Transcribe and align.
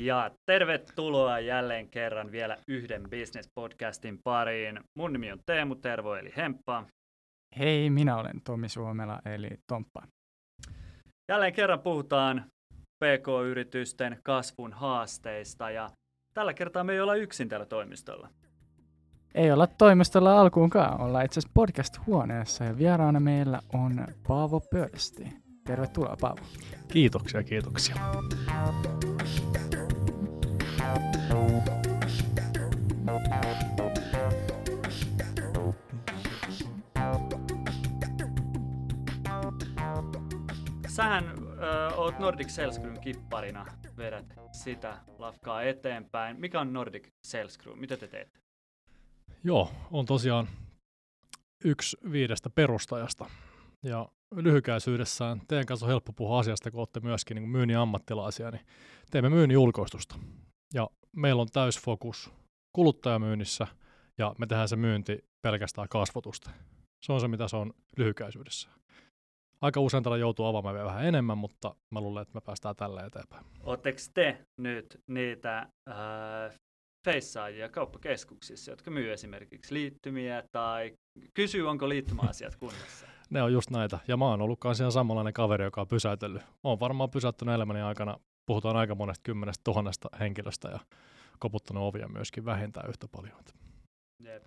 Ja 0.00 0.30
tervetuloa 0.46 1.40
jälleen 1.40 1.88
kerran 1.88 2.32
vielä 2.32 2.56
yhden 2.68 3.02
business-podcastin 3.02 4.18
pariin. 4.24 4.80
Mun 4.98 5.12
nimi 5.12 5.32
on 5.32 5.38
Teemu 5.46 5.74
Tervo 5.74 6.14
eli 6.14 6.32
Hemppa. 6.36 6.84
Hei, 7.58 7.90
minä 7.90 8.16
olen 8.16 8.40
Tomi 8.44 8.68
Suomela 8.68 9.18
eli 9.24 9.48
Tomppa. 9.66 10.02
Jälleen 11.28 11.52
kerran 11.52 11.80
puhutaan 11.80 12.44
PK-yritysten 12.74 14.18
kasvun 14.24 14.72
haasteista 14.72 15.70
ja 15.70 15.90
tällä 16.34 16.54
kertaa 16.54 16.84
me 16.84 16.92
ei 16.92 17.00
olla 17.00 17.14
yksin 17.14 17.48
täällä 17.48 17.66
toimistolla. 17.66 18.28
Ei 19.34 19.52
olla 19.52 19.66
toimistolla 19.66 20.40
alkuunkaan, 20.40 21.00
ollaan 21.00 21.24
itse 21.24 21.40
asiassa 21.40 21.54
podcast-huoneessa 21.54 22.64
ja 22.64 22.78
vieraana 22.78 23.20
meillä 23.20 23.60
on 23.72 24.06
Paavo 24.28 24.60
Pörsti. 24.60 25.24
Tervetuloa 25.66 26.16
Paavo. 26.20 26.40
Kiitoksia, 26.88 27.42
kiitoksia. 27.42 27.94
Sähän 40.88 41.24
ö, 41.24 41.94
oot 41.96 42.18
Nordic 42.18 42.48
Sales 42.48 42.80
Crewn 42.80 43.00
kipparina, 43.00 43.66
vedät 43.96 44.34
sitä 44.52 44.98
lafkaa 45.18 45.62
eteenpäin. 45.62 46.40
Mikä 46.40 46.60
on 46.60 46.72
Nordic 46.72 47.08
Sales 47.24 47.58
Crew? 47.58 47.78
Mitä 47.78 47.96
te 47.96 48.08
teette? 48.08 48.40
Joo, 49.44 49.70
on 49.90 50.06
tosiaan 50.06 50.48
yksi 51.64 51.96
viidestä 52.12 52.50
perustajasta. 52.50 53.26
Ja 53.82 54.08
lyhykäisyydessään 54.34 55.40
teidän 55.48 55.66
kanssa 55.66 55.86
on 55.86 55.90
helppo 55.90 56.12
puhua 56.12 56.38
asiasta, 56.38 56.70
kun 56.70 56.80
olette 56.80 57.00
myöskin 57.00 57.34
niin 57.34 57.48
myynnin 57.48 57.78
ammattilaisia, 57.78 58.50
niin 58.50 58.66
teemme 59.10 59.30
myynnin 59.30 59.54
julkoistusta. 59.54 60.18
Ja 60.74 60.88
meillä 61.16 61.42
on 61.42 61.48
täysfokus 61.52 62.30
kuluttajamyynnissä 62.72 63.66
ja 64.18 64.34
me 64.38 64.46
tehdään 64.46 64.68
se 64.68 64.76
myynti 64.76 65.24
pelkästään 65.42 65.88
kasvotusta. 65.88 66.50
Se 67.06 67.12
on 67.12 67.20
se, 67.20 67.28
mitä 67.28 67.48
se 67.48 67.56
on 67.56 67.72
lyhykäisyydessä. 67.96 68.68
Aika 69.60 69.80
usein 69.80 70.02
tällä 70.02 70.18
joutuu 70.18 70.46
avaamaan 70.46 70.74
vielä 70.74 70.88
vähän 70.88 71.04
enemmän, 71.04 71.38
mutta 71.38 71.74
mä 71.90 72.00
luulen, 72.00 72.22
että 72.22 72.34
me 72.34 72.40
päästään 72.40 72.76
tällä 72.76 73.06
eteenpäin. 73.06 73.44
Oletteko 73.60 73.98
te 74.14 74.46
nyt 74.60 75.00
niitä 75.06 75.58
äh, 75.58 76.58
feissaajia 77.04 77.68
kauppakeskuksissa, 77.68 78.70
jotka 78.70 78.90
myy 78.90 79.12
esimerkiksi 79.12 79.74
liittymiä 79.74 80.42
tai 80.52 80.92
kysyy, 81.34 81.68
onko 81.68 81.88
liittymäasiat 81.88 82.56
kunnossa? 82.56 83.06
Ne 83.30 83.42
on 83.42 83.52
just 83.52 83.70
näitä. 83.70 83.98
Ja 84.08 84.16
mä 84.16 84.24
oon 84.24 84.42
ollut 84.42 84.60
kanssa 84.60 84.84
ihan 84.84 84.92
samanlainen 84.92 85.32
kaveri, 85.32 85.64
joka 85.64 85.80
on 85.80 85.88
pysäytellyt. 85.88 86.42
Oon 86.64 86.80
varmaan 86.80 87.10
pysäyttänyt 87.10 87.54
elämäni 87.54 87.80
aikana, 87.80 88.18
puhutaan 88.52 88.76
aika 88.76 88.94
monesta 88.94 89.22
kymmenestä 89.22 89.64
tuhannesta 89.64 90.08
henkilöstä 90.20 90.68
ja 90.68 90.80
koputtanut 91.38 91.82
ovia 91.82 92.08
myöskin 92.08 92.44
vähintään 92.44 92.88
yhtä 92.88 93.06
paljon. 93.08 93.36
Jep. 94.24 94.44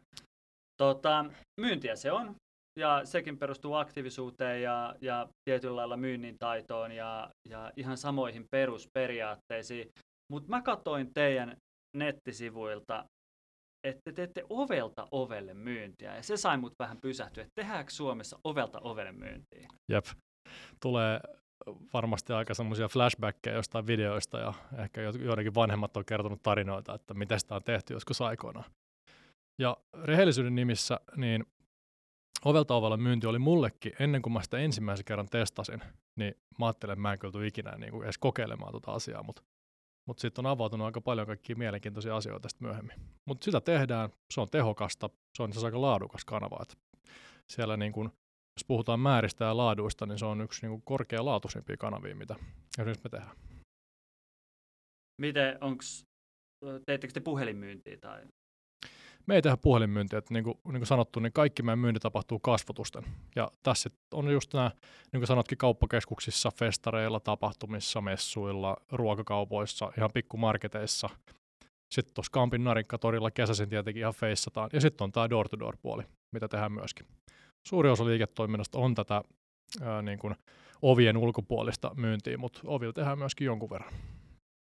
Tota, 0.81 1.25
myyntiä 1.61 1.95
se 1.95 2.11
on, 2.11 2.35
ja 2.79 3.05
sekin 3.05 3.37
perustuu 3.37 3.73
aktiivisuuteen 3.73 4.61
ja, 4.61 4.95
ja 5.01 5.27
tietyllä 5.49 5.75
lailla 5.75 5.97
myynnin 5.97 6.35
taitoon 6.39 6.91
ja, 6.91 7.29
ja 7.49 7.71
ihan 7.75 7.97
samoihin 7.97 8.45
perusperiaatteisiin. 8.51 9.89
Mutta 10.31 10.49
mä 10.49 10.61
katsoin 10.61 11.13
teidän 11.13 11.57
nettisivuilta, 11.97 13.05
että 13.87 14.01
te 14.05 14.11
teette 14.11 14.43
ovelta 14.49 15.07
ovelle 15.11 15.53
myyntiä, 15.53 16.15
ja 16.15 16.23
se 16.23 16.37
sai 16.37 16.57
mut 16.57 16.73
vähän 16.79 16.97
pysähtyä, 17.01 17.43
että 17.43 17.61
tehdäänkö 17.61 17.91
Suomessa 17.91 18.39
ovelta 18.43 18.79
ovelle 18.83 19.11
myyntiä? 19.11 19.67
Jep. 19.91 20.05
Tulee 20.81 21.19
varmasti 21.93 22.33
aika 22.33 22.53
semmoisia 22.53 22.87
flashbackkejä 22.87 23.55
jostain 23.55 23.87
videoista, 23.87 24.39
ja 24.39 24.53
ehkä 24.77 25.01
joidenkin 25.01 25.55
vanhemmat 25.55 25.97
on 25.97 26.05
kertonut 26.05 26.43
tarinoita, 26.43 26.93
että 26.93 27.13
miten 27.13 27.39
sitä 27.39 27.55
on 27.55 27.63
tehty 27.63 27.93
joskus 27.93 28.21
aikoinaan. 28.21 28.71
Ja 29.59 29.77
rehellisyyden 30.03 30.55
nimissä, 30.55 30.99
niin 31.15 31.45
ovelta 32.45 32.75
ovella 32.75 32.97
myynti 32.97 33.27
oli 33.27 33.39
mullekin, 33.39 33.93
ennen 33.99 34.21
kuin 34.21 34.33
mä 34.33 34.41
sitä 34.41 34.57
ensimmäisen 34.57 35.05
kerran 35.05 35.29
testasin, 35.29 35.81
niin 36.15 36.35
mä 36.59 36.65
ajattelin, 36.65 36.93
että 36.93 37.01
mä 37.01 37.13
en 37.13 37.19
kyllä 37.19 37.45
ikinä 37.45 37.75
niin 37.77 37.91
kuin 37.91 38.03
edes 38.03 38.17
kokeilemaan 38.17 38.71
tuota 38.71 38.91
asiaa, 38.91 39.23
mutta 39.23 39.41
mutta 40.07 40.21
sitten 40.21 40.45
on 40.45 40.51
avautunut 40.51 40.85
aika 40.85 41.01
paljon 41.01 41.27
kaikkia 41.27 41.55
mielenkiintoisia 41.55 42.15
asioita 42.15 42.49
sitten 42.49 42.67
myöhemmin. 42.67 42.95
Mutta 43.25 43.45
sitä 43.45 43.61
tehdään, 43.61 44.09
se 44.33 44.41
on 44.41 44.49
tehokasta, 44.49 45.09
se 45.37 45.43
on 45.43 45.51
aika 45.65 45.81
laadukas 45.81 46.25
kanava. 46.25 46.59
Et 46.61 46.77
siellä 47.49 47.77
niin 47.77 47.91
kun, 47.91 48.11
jos 48.59 48.65
puhutaan 48.67 48.99
määristä 48.99 49.45
ja 49.45 49.57
laaduista, 49.57 50.05
niin 50.05 50.19
se 50.19 50.25
on 50.25 50.41
yksi 50.41 50.67
niin 50.67 50.81
korkealaatuisimpia 50.81 51.77
kanavia, 51.77 52.15
mitä 52.15 52.35
esimerkiksi 52.79 53.03
me 53.03 53.09
tehdään. 53.09 53.35
Miten, 55.21 55.57
onko, 55.61 55.83
teettekö 56.85 57.13
te 57.13 57.19
puhelinmyyntiä 57.19 57.97
tai 57.97 58.25
me 59.27 59.35
ei 59.35 59.41
tehdä 59.41 59.57
puhelinmyyntiä. 59.57 60.19
Että 60.19 60.33
niin, 60.33 60.43
kuin, 60.43 60.57
niin 60.65 60.79
kuin 60.79 60.87
sanottu, 60.87 61.19
niin 61.19 61.33
kaikki 61.33 61.63
meidän 61.63 61.79
myynti 61.79 61.99
tapahtuu 61.99 62.39
kasvotusten. 62.39 63.03
Ja 63.35 63.51
tässä 63.63 63.89
on 64.13 64.31
just 64.31 64.53
nämä, 64.53 64.71
niin 65.11 65.19
kuin 65.19 65.27
sanotkin, 65.27 65.57
kauppakeskuksissa, 65.57 66.51
festareilla, 66.51 67.19
tapahtumissa, 67.19 68.01
messuilla, 68.01 68.77
ruokakaupoissa, 68.91 69.91
ihan 69.97 70.09
pikkumarketeissa. 70.13 71.09
Sitten 71.93 72.13
tuossa 72.13 72.31
Kampin 72.31 72.63
narinkatorilla 72.63 73.31
kesäisin 73.31 73.69
tietenkin 73.69 74.01
ihan 74.01 74.13
feissataan. 74.13 74.69
Ja 74.73 74.81
sitten 74.81 75.05
on 75.05 75.11
tämä 75.11 75.29
door-to-door-puoli, 75.29 76.03
mitä 76.31 76.47
tehdään 76.47 76.71
myöskin. 76.71 77.07
Suuri 77.67 77.89
osa 77.89 78.05
liiketoiminnasta 78.05 78.77
on 78.77 78.95
tätä 78.95 79.21
ää, 79.81 80.01
niin 80.01 80.19
kuin 80.19 80.35
ovien 80.81 81.17
ulkopuolista 81.17 81.91
myyntiä, 81.95 82.37
mutta 82.37 82.59
ovilla 82.63 82.93
tehdään 82.93 83.17
myöskin 83.17 83.45
jonkun 83.45 83.69
verran. 83.69 83.93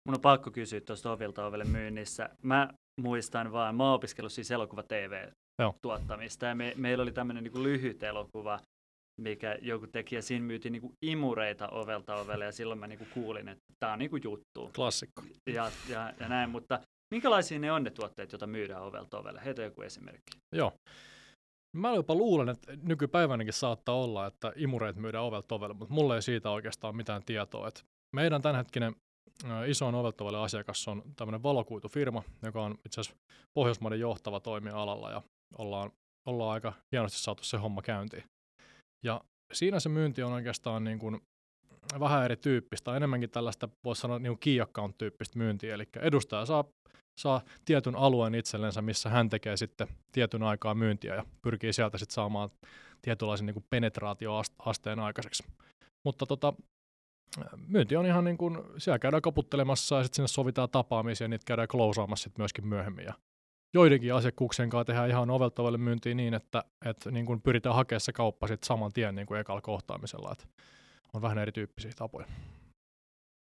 Mun 0.09 0.15
on 0.15 0.21
pakko 0.21 0.50
kysyä 0.50 0.81
tuosta 0.81 1.12
ovilta 1.12 1.47
ovelle 1.47 1.65
myynnissä. 1.65 2.28
Mä 2.43 2.69
muistan 3.00 3.53
vaan, 3.53 3.75
mä 3.75 3.84
oon 3.84 3.94
opiskellut 3.94 4.33
siis 4.33 4.50
elokuva 4.50 4.83
TV-tuottamista 4.83 6.47
ja 6.47 6.55
me, 6.55 6.72
meillä 6.77 7.03
oli 7.03 7.12
tämmöinen 7.12 7.44
niin 7.44 7.62
lyhyt 7.62 8.03
elokuva, 8.03 8.61
mikä 9.21 9.59
joku 9.62 9.87
teki 9.87 10.15
ja 10.15 10.22
siinä 10.22 10.44
myytiin 10.44 10.72
niin 10.72 10.93
imureita 11.03 11.69
ovelta 11.69 12.17
ovelle 12.17 12.44
ja 12.44 12.53
silloin 12.53 12.81
mä 12.81 12.87
niin 12.87 13.09
kuulin, 13.15 13.49
että 13.49 13.65
tämä 13.81 13.93
on 13.93 13.99
niin 13.99 14.11
juttu. 14.25 14.71
Klassikko. 14.75 15.22
Ja, 15.47 15.71
ja, 15.88 16.12
ja 16.21 16.28
näin, 16.28 16.50
mutta 16.50 16.81
minkälaisia 17.15 17.59
ne 17.59 17.72
on 17.72 17.84
ne 17.84 17.91
tuotteet, 17.91 18.32
joita 18.32 18.47
myydään 18.47 18.82
ovelta 18.82 19.19
ovelle? 19.19 19.41
Heitä 19.44 19.62
joku 19.62 19.82
esimerkki. 19.82 20.38
Joo. 20.56 20.72
Mä 21.76 21.94
jopa 21.94 22.14
luulen, 22.14 22.48
että 22.48 22.76
nykypäivänäkin 22.82 23.53
saattaa 23.53 23.94
olla, 23.94 24.26
että 24.26 24.53
imureet 24.56 24.97
myydään 24.97 25.25
ovelta 25.25 25.54
ovelle, 25.54 25.75
mutta 25.75 25.94
mulla 25.94 26.14
ei 26.14 26.22
siitä 26.22 26.50
oikeastaan 26.50 26.97
mitään 26.97 27.22
tietoa. 27.26 27.69
Että 27.69 27.81
meidän 28.16 28.42
tämänhetkinen 28.42 28.97
isoin 29.66 29.94
oveltavalle 29.94 30.38
asiakas 30.38 30.88
on 30.88 31.03
tämmöinen 31.16 31.42
valokuitufirma, 31.42 32.22
joka 32.42 32.62
on 32.62 32.78
itse 32.86 33.00
asiassa 33.00 33.20
Pohjoismaiden 33.54 34.00
johtava 34.00 34.41
toimija 34.41 34.82
alalla 34.82 35.10
ja 35.10 35.22
ollaan, 35.58 35.91
ollaan 36.28 36.53
aika 36.53 36.72
hienosti 36.92 37.19
saatu 37.19 37.44
se 37.44 37.56
homma 37.56 37.82
käyntiin. 37.82 38.25
Ja 39.04 39.20
siinä 39.52 39.81
se 39.81 39.88
myynti 39.88 40.22
on 40.22 40.32
oikeastaan 40.32 40.84
niin 40.84 40.98
kuin 40.98 41.20
vähän 42.00 42.25
erityyppistä, 42.25 42.97
enemmänkin 42.97 43.31
tällaista 43.31 43.69
voisi 43.84 44.00
sanoa 44.00 44.19
niin 44.19 44.38
key 44.38 44.60
account-tyyppistä 44.60 45.38
myyntiä, 45.38 45.75
eli 45.75 45.88
edustaja 45.97 46.47
saa, 46.47 46.64
saa 47.19 47.41
tietyn 47.65 47.97
alueen 47.97 48.34
itsellensä, 48.34 48.82
missä 48.82 49.10
hän 49.10 49.28
tekee 49.28 49.56
sitten 49.56 49.88
tietyn 50.12 50.43
aikaa 50.43 50.75
myyntiä 50.75 51.15
ja 51.15 51.25
pyrkii 51.43 51.72
sieltä 51.72 51.98
sitten 51.98 52.15
saamaan 52.15 52.50
tietynlaisen 53.03 53.47
niin 53.47 53.65
penetraatioasteen 53.71 54.98
aikaiseksi. 54.98 55.44
Mutta 56.04 56.26
tota, 56.26 56.53
myynti 57.69 57.97
on 57.97 58.06
ihan 58.06 58.25
niin 58.25 58.38
kuin, 58.38 58.59
siellä 58.78 58.99
käydään 58.99 59.22
kaputtelemassa 59.22 59.97
ja 59.97 60.03
sitten 60.03 60.16
sinne 60.16 60.28
sovitaan 60.28 60.70
tapaamisia 60.70 61.25
ja 61.25 61.28
niitä 61.28 61.44
käydään 61.47 61.69
klousaamassa 61.69 62.25
sitten 62.25 62.43
myöskin 62.43 62.66
myöhemmin. 62.66 63.04
Ja 63.04 63.15
joidenkin 63.75 64.15
asiakkuuksien 64.15 64.70
kanssa 64.70 64.84
tehdään 64.84 65.10
ihan 65.10 65.31
oveltavalle 65.31 65.78
myyntiä 65.78 66.15
niin, 66.15 66.34
että, 66.34 66.65
että 66.84 67.10
niin 67.10 67.26
kuin 67.26 67.41
pyritään 67.41 67.75
hakemaan 67.75 68.00
se 68.00 68.12
kauppa 68.12 68.47
sitten 68.47 68.66
saman 68.66 68.93
tien 68.93 69.15
niin 69.15 69.26
kuin 69.26 69.41
ekalla 69.41 69.60
kohtaamisella. 69.60 70.32
Että 70.32 70.47
on 71.15 71.22
vähän 71.22 71.38
erityyppisiä 71.38 71.93
tapoja. 71.97 72.26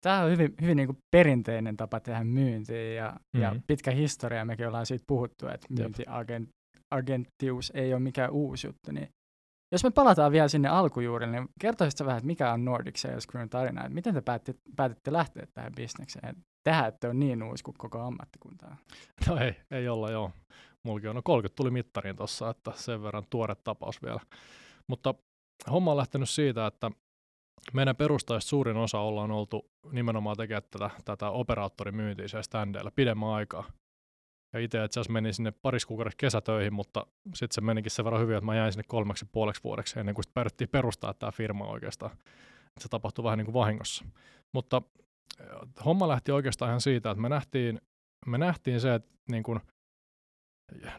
Tämä 0.03 0.21
on 0.21 0.31
hyvin, 0.31 0.53
hyvin 0.61 0.77
niin 0.77 0.87
kuin 0.87 0.97
perinteinen 1.11 1.77
tapa 1.77 1.99
tehdä 1.99 2.23
myyntiä 2.23 2.93
ja, 2.93 3.09
mm-hmm. 3.09 3.41
ja 3.41 3.55
pitkä 3.67 3.91
historia. 3.91 4.45
Mekin 4.45 4.67
ollaan 4.67 4.85
siitä 4.85 5.03
puhuttu, 5.07 5.47
että 5.47 5.67
myyntiagenttius 5.69 7.71
ei 7.73 7.93
ole 7.93 7.99
mikään 7.99 8.31
uusi 8.31 8.67
juttu. 8.67 8.91
Niin 8.91 9.09
jos 9.71 9.83
me 9.83 9.91
palataan 9.91 10.31
vielä 10.31 10.47
sinne 10.47 10.69
alkujuurille, 10.69 11.39
niin 11.39 11.49
kertoisitko 11.59 12.05
vähän, 12.05 12.17
että 12.17 12.27
mikä 12.27 12.53
on 12.53 12.65
Nordic 12.65 12.97
Sales 12.97 13.27
Crewn 13.27 13.49
tarina, 13.49 13.81
että 13.81 13.93
miten 13.93 14.13
te 14.13 14.21
päätitte, 14.21 14.61
päätitte 14.75 15.13
lähteä 15.13 15.47
tähän 15.53 15.75
bisnekseen? 15.75 16.35
Tähän, 16.63 16.87
että 16.87 17.09
on 17.09 17.19
niin 17.19 17.43
uusi 17.43 17.63
kuin 17.63 17.75
koko 17.77 17.99
ammattikunta 17.99 18.75
No 19.27 19.37
ei, 19.37 19.55
ei 19.71 19.89
olla 19.89 20.11
joo. 20.11 20.31
Mullakin 20.85 21.09
on 21.09 21.15
no 21.15 21.21
30 21.21 21.55
tuli 21.55 21.71
mittariin 21.71 22.15
tuossa, 22.15 22.49
että 22.49 22.71
sen 22.75 23.03
verran 23.03 23.23
tuore 23.29 23.55
tapaus 23.63 24.01
vielä. 24.01 24.19
Mutta 24.89 25.13
homma 25.71 25.91
on 25.91 25.97
lähtenyt 25.97 26.29
siitä, 26.29 26.67
että 26.67 26.91
meidän 27.73 27.95
perustajista 27.95 28.49
suurin 28.49 28.77
osa 28.77 28.99
ollaan 28.99 29.31
oltu 29.31 29.71
nimenomaan 29.91 30.37
tekemään 30.37 30.63
tätä, 30.71 30.89
tätä 31.05 31.29
operaattorimyyntiä 31.29 32.27
siellä 32.27 32.43
standeilla 32.43 32.91
pidemmän 32.91 33.29
aikaa. 33.29 33.63
Ja 34.53 34.59
itse 34.59 34.85
itse 34.85 34.99
asiassa 34.99 35.13
menin 35.13 35.33
sinne 35.33 35.51
paris 35.51 35.85
kuukaudeksi 35.85 36.17
kesätöihin, 36.17 36.73
mutta 36.73 37.07
sitten 37.35 37.55
se 37.55 37.61
menikin 37.61 37.91
sen 37.91 38.05
verran 38.05 38.21
hyvin, 38.21 38.35
että 38.35 38.45
mä 38.45 38.55
jäin 38.55 38.71
sinne 38.71 38.83
kolmeksi 38.87 39.25
puoleksi 39.31 39.63
vuodeksi 39.63 39.99
ennen 39.99 40.15
kuin 40.15 40.25
päädyttiin 40.33 40.69
perustaa 40.69 41.13
tämä 41.13 41.31
firma 41.31 41.65
oikeastaan. 41.65 42.17
Se 42.79 42.89
tapahtui 42.89 43.23
vähän 43.23 43.37
niin 43.37 43.45
kuin 43.45 43.53
vahingossa. 43.53 44.05
Mutta 44.53 44.81
homma 45.85 46.07
lähti 46.07 46.31
oikeastaan 46.31 46.69
ihan 46.69 46.81
siitä, 46.81 47.11
että 47.11 47.21
me 47.21 47.29
nähtiin, 47.29 47.81
me 48.25 48.37
nähtiin 48.37 48.81
se, 48.81 48.93
että 48.93 49.13
niin 49.31 49.43
kun, 49.43 49.61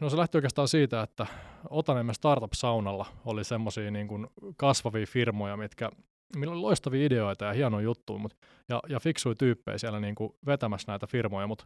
no 0.01 0.09
se 0.09 0.17
lähti 0.17 0.37
oikeastaan 0.37 0.67
siitä, 0.67 1.01
että 1.01 1.27
Otaniemen 1.69 2.15
Startup-saunalla 2.15 3.05
oli 3.25 3.43
semmoisia 3.43 3.91
niin 3.91 4.07
kun 4.07 4.31
kasvavia 4.57 5.05
firmoja, 5.05 5.57
mitkä, 5.57 5.91
millä 6.35 6.53
oli 6.53 6.61
loistavia 6.61 7.05
ideoita 7.05 7.45
ja 7.45 7.53
hienoja 7.53 7.83
juttuja, 7.83 8.19
mut, 8.19 8.37
ja, 8.69 8.79
ja 8.89 8.99
fiksui 8.99 9.35
tyyppejä 9.35 9.77
siellä 9.77 9.99
niin 9.99 10.15
kuin 10.15 10.33
vetämässä 10.45 10.91
näitä 10.91 11.07
firmoja, 11.07 11.47
mutta 11.47 11.65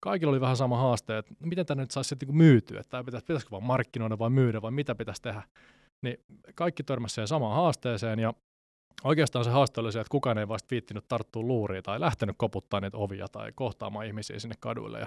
kaikilla 0.00 0.30
oli 0.30 0.40
vähän 0.40 0.56
sama 0.56 0.76
haaste, 0.76 1.18
että 1.18 1.34
miten 1.40 1.66
tämä 1.66 1.82
nyt 1.82 1.90
saisi 1.90 2.08
sitten 2.08 2.28
niin 2.28 2.36
myytyä, 2.36 2.80
että 2.80 3.04
pitäisi, 3.04 3.26
pitäisikö 3.26 3.50
vaan 3.50 3.62
markkinoida 3.62 4.18
vai 4.18 4.30
myydä 4.30 4.62
vai 4.62 4.70
mitä 4.70 4.94
pitäisi 4.94 5.22
tehdä. 5.22 5.42
Niin 6.02 6.16
kaikki 6.54 6.82
törmäsivät 6.82 7.28
samaan 7.28 7.56
haasteeseen 7.56 8.18
ja 8.18 8.34
oikeastaan 9.04 9.44
se 9.44 9.50
haaste 9.50 9.80
oli 9.80 9.92
se, 9.92 10.00
että 10.00 10.10
kukaan 10.10 10.38
ei 10.38 10.48
vasta 10.48 10.68
viittinyt 10.70 11.08
tarttua 11.08 11.42
luuriin 11.42 11.82
tai 11.82 12.00
lähtenyt 12.00 12.36
koputtaa 12.38 12.80
niitä 12.80 12.96
ovia 12.96 13.28
tai 13.28 13.52
kohtaamaan 13.54 14.06
ihmisiä 14.06 14.38
sinne 14.38 14.54
kaduille. 14.60 14.98
Ja 14.98 15.06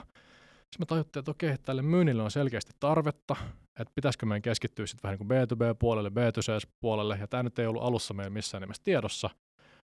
sitten 0.73 0.81
me 0.81 0.85
tajuttiin, 0.85 1.21
että 1.21 1.31
okei, 1.31 1.57
tälle 1.57 1.81
myynnille 1.81 2.23
on 2.23 2.31
selkeästi 2.31 2.71
tarvetta, 2.79 3.35
että 3.79 3.91
pitäisikö 3.95 4.25
meidän 4.25 4.41
keskittyä 4.41 4.85
sitten 4.85 5.03
vähän 5.03 5.19
niin 5.19 5.47
kuin 5.47 5.57
B2B-puolelle, 5.59 6.09
B2C-puolelle, 6.09 7.17
ja 7.21 7.27
tämä 7.27 7.43
nyt 7.43 7.59
ei 7.59 7.67
ollut 7.67 7.83
alussa 7.83 8.13
meidän 8.13 8.33
missään 8.33 8.61
nimessä 8.61 8.83
tiedossa. 8.83 9.29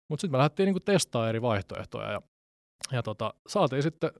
Mutta 0.09 0.21
sitten 0.21 0.31
me 0.31 0.37
lähdettiin 0.37 0.73
niin 0.73 0.83
testaamaan 0.85 1.29
eri 1.29 1.41
vaihtoehtoja, 1.41 2.11
ja, 2.11 2.21
ja 2.91 3.03
tota, 3.03 3.33
saatiin 3.47 3.83
sitten 3.83 4.11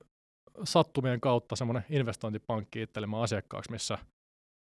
sattumien 0.64 1.20
kautta 1.20 1.56
semmoinen 1.56 1.84
investointipankki 1.90 2.82
itselemme 2.82 3.22
asiakkaaksi, 3.22 3.70
missä 3.70 3.98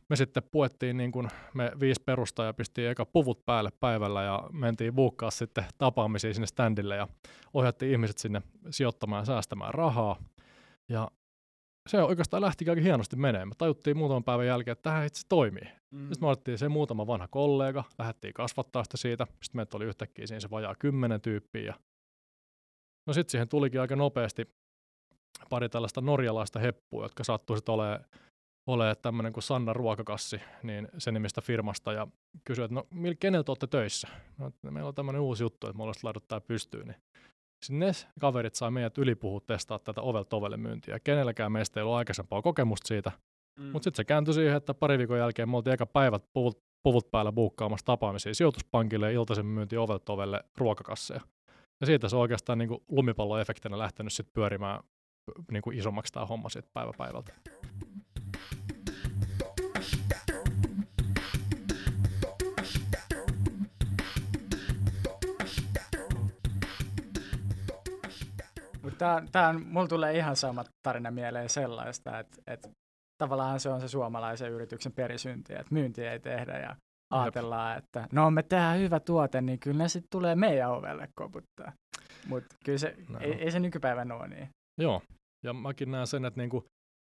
me 0.10 0.16
sitten 0.16 0.44
puettiin, 0.52 0.98
niin 0.98 1.12
kuin 1.12 1.28
me 1.54 1.72
viisi 1.80 2.02
perustajaa 2.06 2.54
pistiin 2.54 2.90
eka 2.90 3.06
puvut 3.06 3.46
päälle 3.46 3.70
päivällä 3.80 4.24
ja 4.24 4.44
mentiin 4.52 4.96
buukkaa 4.96 5.32
sitten 5.32 5.66
tapaamisiin 5.78 6.34
sinne 6.34 6.48
standille 6.48 6.96
ja 6.96 7.08
ohjattiin 7.54 7.92
ihmiset 7.92 8.18
sinne 8.18 8.42
sijoittamaan 8.70 9.22
ja 9.22 9.26
säästämään 9.26 9.74
rahaa. 9.74 10.20
Ja 10.90 11.12
se 11.90 12.04
oikeastaan 12.04 12.42
lähti 12.42 12.70
aika 12.70 12.82
hienosti 12.82 13.16
menemään. 13.16 13.48
Me 13.48 13.56
tajuttiin 13.58 13.98
muutaman 13.98 14.24
päivän 14.24 14.48
jälkeen, 14.48 14.72
että 14.72 14.84
tähän 14.90 15.06
itse 15.06 15.22
toimii. 15.30 15.68
Mm. 15.92 16.00
Sitten 16.00 16.18
me 16.22 16.28
otettiin 16.28 16.58
se 16.58 16.70
muutama 16.70 17.08
vanha 17.08 17.28
kollega, 17.28 17.84
lähdettiin 18.00 18.34
kasvattaa 18.34 18.84
sitä 18.84 18.98
siitä. 18.98 19.26
Sitten 19.26 19.60
meitä 19.60 19.78
oli 19.78 19.86
yhtäkkiä 19.86 20.28
siinä 20.28 20.40
se 20.40 20.50
vajaa 20.50 20.76
kymmenen 20.76 21.22
tyyppiä. 21.22 21.64
Ja 21.66 21.74
no 23.08 23.14
sitten 23.14 23.32
siihen 23.32 23.50
tulikin 23.50 23.82
aika 23.82 23.96
nopeasti 23.96 24.50
pari 25.50 25.70
tällaista 25.70 26.02
norjalaista 26.02 26.60
heppua, 26.60 27.06
jotka 27.06 27.24
sattuivat 27.24 27.70
olemaan 27.70 28.06
ole 28.68 28.96
tämmöinen 28.96 29.34
kuin 29.34 29.44
Sanna 29.44 29.74
Ruokakassi, 29.74 30.42
niin 30.64 30.88
sen 30.98 31.14
nimistä 31.14 31.42
firmasta, 31.42 31.94
ja 31.94 32.08
kysyi, 32.46 32.66
että 32.66 32.76
no 32.76 32.88
keneltä 33.20 33.52
olette 33.52 33.68
töissä? 33.68 34.08
No, 34.38 34.52
meillä 34.72 34.88
on 34.88 34.96
tämmöinen 34.96 35.22
uusi 35.22 35.44
juttu, 35.44 35.68
että 35.68 35.78
me 35.78 35.84
ollaan 35.84 35.96
laitettu 36.04 36.36
pystyyn. 36.48 36.88
Niin 36.88 36.98
ne 37.70 37.92
kaverit 38.20 38.56
sai 38.56 38.72
meidät 38.72 38.98
ylipuhua 38.98 39.42
testaa 39.48 39.80
tätä 39.80 40.02
ovelta 40.02 40.36
ovelle 40.36 40.58
myyntiä. 40.58 41.00
Kenelläkään 41.00 41.52
meistä 41.52 41.80
ei 41.80 41.84
ollut 41.84 41.98
aikaisempaa 41.98 42.42
kokemusta 42.42 42.88
siitä, 42.88 43.12
mm. 43.60 43.66
mutta 43.66 43.84
sitten 43.84 43.98
se 43.98 44.04
kääntyi 44.04 44.34
siihen, 44.34 44.58
että 44.58 44.74
pari 44.74 44.98
viikon 44.98 45.18
jälkeen 45.18 45.50
me 45.50 45.58
oltiin 45.58 45.72
aika 45.72 45.86
päivät 45.86 46.24
puvut, 46.34 46.64
puvut 46.84 47.12
päällä 47.12 47.32
buukkaamassa 47.32 47.86
tapaamisia 47.86 48.34
sijoituspankille 48.34 49.12
ja 49.12 49.20
iltaisen 49.20 49.46
myynti 49.46 49.78
ovelta 49.78 50.14
ovelle 50.14 50.44
ruokakasseja. 50.58 51.22
Ja 51.82 51.86
siitä 51.86 52.10
se 52.10 52.16
on 52.16 52.22
oikeastaan 52.22 52.58
niin 52.58 52.70
lumipalloefektinä 52.88 53.78
lähtenyt 53.78 54.14
sitten 54.14 54.34
pyörimään 54.34 54.84
niin 55.52 55.62
kuin 55.62 55.78
isommaksi 55.78 56.14
tämä 56.14 56.26
homma 56.26 56.50
sitten 56.50 56.74
päivä 56.74 56.92
päivältä. 56.98 57.34
Tää, 69.04 69.24
tää 69.32 69.50
on, 69.50 69.66
mulla 69.68 69.88
tulee 69.88 70.18
ihan 70.18 70.36
sama 70.36 70.64
tarina 70.88 71.12
mieleen 71.12 71.50
sellaista, 71.50 72.20
että, 72.20 72.38
että 72.48 72.70
tavallaan 73.18 73.60
se 73.60 73.70
on 73.70 73.82
se 73.82 73.88
suomalaisen 73.88 74.52
yrityksen 74.52 74.92
perisynti, 74.92 75.54
että 75.54 75.74
myyntiä 75.74 76.12
ei 76.12 76.20
tehdä 76.20 76.60
ja 76.60 76.76
ajatellaan, 77.14 77.78
että 77.78 78.08
no 78.12 78.32
me 78.32 78.44
tehdään 78.44 78.80
hyvä 78.80 79.00
tuote, 79.00 79.42
niin 79.42 79.60
kyllä 79.60 79.78
ne 79.78 79.88
sitten 79.90 80.10
tulee 80.12 80.36
meidän 80.36 80.72
ovelle 80.72 81.10
koputtaa. 81.16 81.72
Mutta 82.28 82.56
kyllä 82.66 82.78
se, 82.78 82.96
no. 83.10 83.20
ei, 83.20 83.34
ei 83.34 83.52
se 83.52 83.60
nykypäivän 83.60 84.12
ole 84.12 84.28
niin. 84.28 84.50
Joo, 84.82 85.02
ja 85.44 85.54
mäkin 85.54 85.92
näen 85.92 86.08
sen, 86.08 86.26
että 86.26 86.40
niinku, 86.40 86.66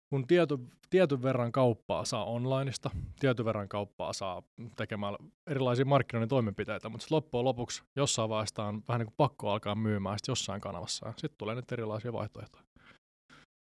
kun 0.09 0.27
tiety, 0.27 0.57
tietyn 0.89 1.23
verran 1.23 1.51
kauppaa 1.51 2.05
saa 2.05 2.25
onlineista, 2.25 2.89
tietyn 3.19 3.45
verran 3.45 3.69
kauppaa 3.69 4.13
saa 4.13 4.43
tekemällä 4.75 5.17
erilaisia 5.47 5.85
markkinoinnin 5.85 6.29
toimenpiteitä, 6.29 6.89
mutta 6.89 7.07
loppujen 7.09 7.45
lopuksi 7.45 7.83
jossain 7.95 8.29
vaiheessa 8.29 8.63
on 8.63 8.83
vähän 8.87 8.99
niin 8.99 9.07
kuin 9.07 9.17
pakko 9.17 9.51
alkaa 9.51 9.75
myymään 9.75 10.17
jossain 10.27 10.61
kanavassa, 10.61 11.13
sitten 11.17 11.37
tulee 11.37 11.55
nyt 11.55 11.71
erilaisia 11.71 12.13
vaihtoehtoja. 12.13 12.63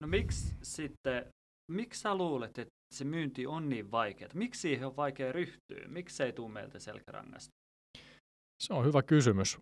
No 0.02 0.08
miksi 0.08 0.56
sitten, 0.64 1.26
miksi 1.72 2.02
sä 2.02 2.16
luulet, 2.16 2.58
että 2.58 2.74
se 2.94 3.06
myynti 3.06 3.48
on 3.48 3.70
niin 3.70 3.92
vaikeaa? 3.92 4.30
Miksi 4.34 4.62
siihen 4.62 4.88
on 4.88 4.96
vaikea 4.96 5.32
ryhtyä? 5.32 5.88
Miksi 5.88 6.16
se 6.16 6.24
ei 6.24 6.34
tule 6.34 6.52
meiltä 6.52 6.80
selkärangasta? 6.80 7.50
Se 8.64 8.74
on 8.74 8.86
hyvä 8.86 9.04
kysymys. 9.04 9.60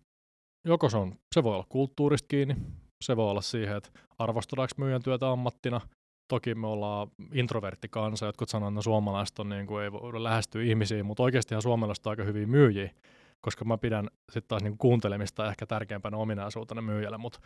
Joko 0.66 0.88
se, 0.88 0.96
on, 0.96 1.14
se 1.34 1.42
voi 1.42 1.54
olla 1.54 1.66
kulttuurista 1.68 2.28
kiinni, 2.28 2.56
se 3.04 3.16
voi 3.16 3.30
olla 3.30 3.40
siihen, 3.40 3.76
että 3.76 3.90
arvostetaanko 4.18 4.74
myyjän 4.76 5.02
työtä 5.02 5.30
ammattina. 5.30 5.80
Toki 6.28 6.54
me 6.54 6.66
ollaan 6.66 7.08
introvertti 7.32 7.88
kansa, 7.88 8.26
jotkut 8.26 8.48
sanoo, 8.48 8.68
että 8.68 8.74
no 8.74 8.82
suomalaiset 8.82 9.38
on, 9.38 9.48
niin 9.48 9.66
kuin, 9.66 9.84
ei 9.84 9.92
voi 9.92 10.22
lähestyä 10.22 10.62
ihmisiä, 10.62 11.04
mutta 11.04 11.22
oikeastihan 11.22 11.62
suomalaiset 11.62 12.06
on 12.06 12.10
aika 12.10 12.22
hyviä 12.22 12.46
myyjiä, 12.46 12.90
koska 13.40 13.64
mä 13.64 13.78
pidän 13.78 14.08
sitten 14.32 14.48
taas 14.48 14.62
niin 14.62 14.78
kuuntelemista 14.78 15.48
ehkä 15.48 15.66
tärkeimpänä 15.66 16.16
ominaisuutena 16.16 16.82
myyjälle, 16.82 17.18
mutta 17.18 17.40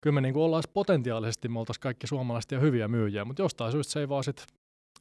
kyllä 0.00 0.14
me 0.14 0.20
niin 0.20 0.36
ollaan 0.36 0.62
potentiaalisesti, 0.72 1.48
me 1.48 1.58
oltaisiin 1.58 1.80
kaikki 1.80 2.06
suomalaiset 2.06 2.52
ja 2.52 2.58
hyviä 2.60 2.88
myyjiä, 2.88 3.24
mutta 3.24 3.42
jostain 3.42 3.72
syystä 3.72 3.92
se 3.92 4.00
ei 4.00 4.08
vaan 4.08 4.24
sitten 4.24 4.46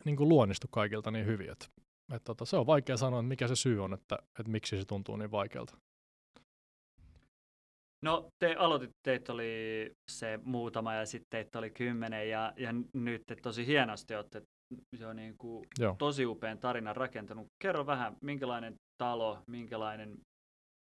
niin 0.06 0.30
luonnistu 0.30 0.68
kaikilta 0.72 1.12
niin 1.12 1.26
hyvin. 1.26 1.50
Et, 1.50 1.72
et 2.14 2.24
tota, 2.24 2.46
se 2.46 2.58
on 2.58 2.68
vaikea 2.68 2.98
sanoa, 2.98 3.20
että 3.20 3.28
mikä 3.28 3.48
se 3.48 3.56
syy 3.56 3.84
on, 3.84 3.94
että, 3.94 4.18
että 4.40 4.52
miksi 4.52 4.78
se 4.78 4.86
tuntuu 4.86 5.16
niin 5.16 5.32
vaikealta. 5.32 5.78
No 8.04 8.28
te 8.40 8.56
aloititte, 8.56 9.00
teitä 9.04 9.34
oli 9.34 9.92
se 10.12 10.40
muutama 10.44 10.94
ja 10.94 11.06
sitten 11.06 11.28
teitä 11.30 11.60
oli 11.60 11.70
kymmenen 11.70 12.30
ja, 12.30 12.54
ja 12.58 12.70
nyt 12.94 13.22
te 13.28 13.36
tosi 13.36 13.66
hienosti 13.68 14.16
olette 14.16 14.42
jo 15.00 15.14
niin 15.14 15.36
kuin 15.38 15.66
tosi 15.98 16.26
upean 16.26 16.58
tarinan 16.58 16.96
rakentanut. 16.96 17.48
Kerro 17.64 17.86
vähän, 17.86 18.16
minkälainen 18.24 18.76
talo, 18.98 19.40
minkälainen 19.48 20.18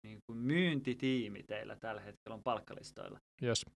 niin 0.06 0.18
kuin 0.26 0.38
myyntitiimi 0.38 1.42
teillä 1.42 1.76
tällä 1.76 2.00
hetkellä 2.00 2.34
on 2.34 2.42
palkkalistoilla? 2.42 3.19
Yes. 3.42 3.66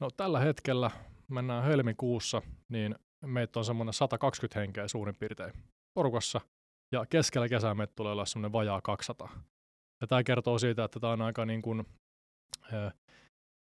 No 0.00 0.10
tällä 0.16 0.40
hetkellä 0.40 0.90
mennään 1.28 1.64
helmikuussa, 1.64 2.42
niin 2.72 2.94
meitä 3.26 3.60
on 3.60 3.64
semmoinen 3.64 3.92
120 3.92 4.60
henkeä 4.60 4.88
suurin 4.88 5.16
piirtein 5.20 5.52
porukassa, 5.98 6.40
ja 6.92 7.06
keskellä 7.10 7.48
kesää 7.48 7.74
meitä 7.74 7.92
tulee 7.96 8.12
olla 8.12 8.26
semmoinen 8.26 8.52
vajaa 8.52 8.80
200. 8.80 9.28
Ja 10.00 10.06
tämä 10.06 10.22
kertoo 10.22 10.58
siitä, 10.58 10.84
että 10.84 11.00
tämä 11.00 11.12
on 11.12 11.22
aika 11.22 11.46
niin 11.46 11.62
kuin 11.62 11.84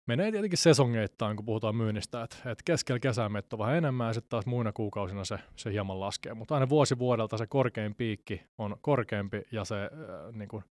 menee 0.09 0.31
tietenkin 0.31 0.59
sesongeittain, 0.59 1.37
kun 1.37 1.47
puhutaan 1.47 1.77
myynnistä, 1.77 2.23
että, 2.23 2.37
että 2.37 2.63
keskellä 2.65 2.99
kesää 2.99 3.29
meitä 3.29 3.57
on 3.57 3.59
vähän 3.59 3.77
enemmän 3.77 4.07
ja 4.07 4.13
sitten 4.13 4.31
taas 4.31 4.47
muina 4.47 4.73
kuukausina 4.73 5.25
se, 5.25 5.39
se 5.57 5.73
hieman 5.73 6.01
laskee. 6.01 6.35
Mutta 6.35 6.55
aina 6.55 6.69
vuosi 6.69 6.99
vuodelta 6.99 7.39
se 7.39 7.47
korkein 7.47 7.95
piikki 7.95 8.43
on 8.59 8.77
korkeampi 8.81 9.43
ja 9.53 9.65
se 9.65 9.83
äh, 9.85 10.33
niin 10.33 10.49
kuin, 10.49 10.65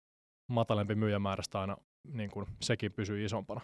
matalempi 0.52 0.96
myyjämäärästä 0.96 1.60
aina 1.60 1.78
niin 2.14 2.32
kuin, 2.32 2.48
sekin 2.62 2.92
pysyy 2.92 3.25
isompana. 3.25 3.62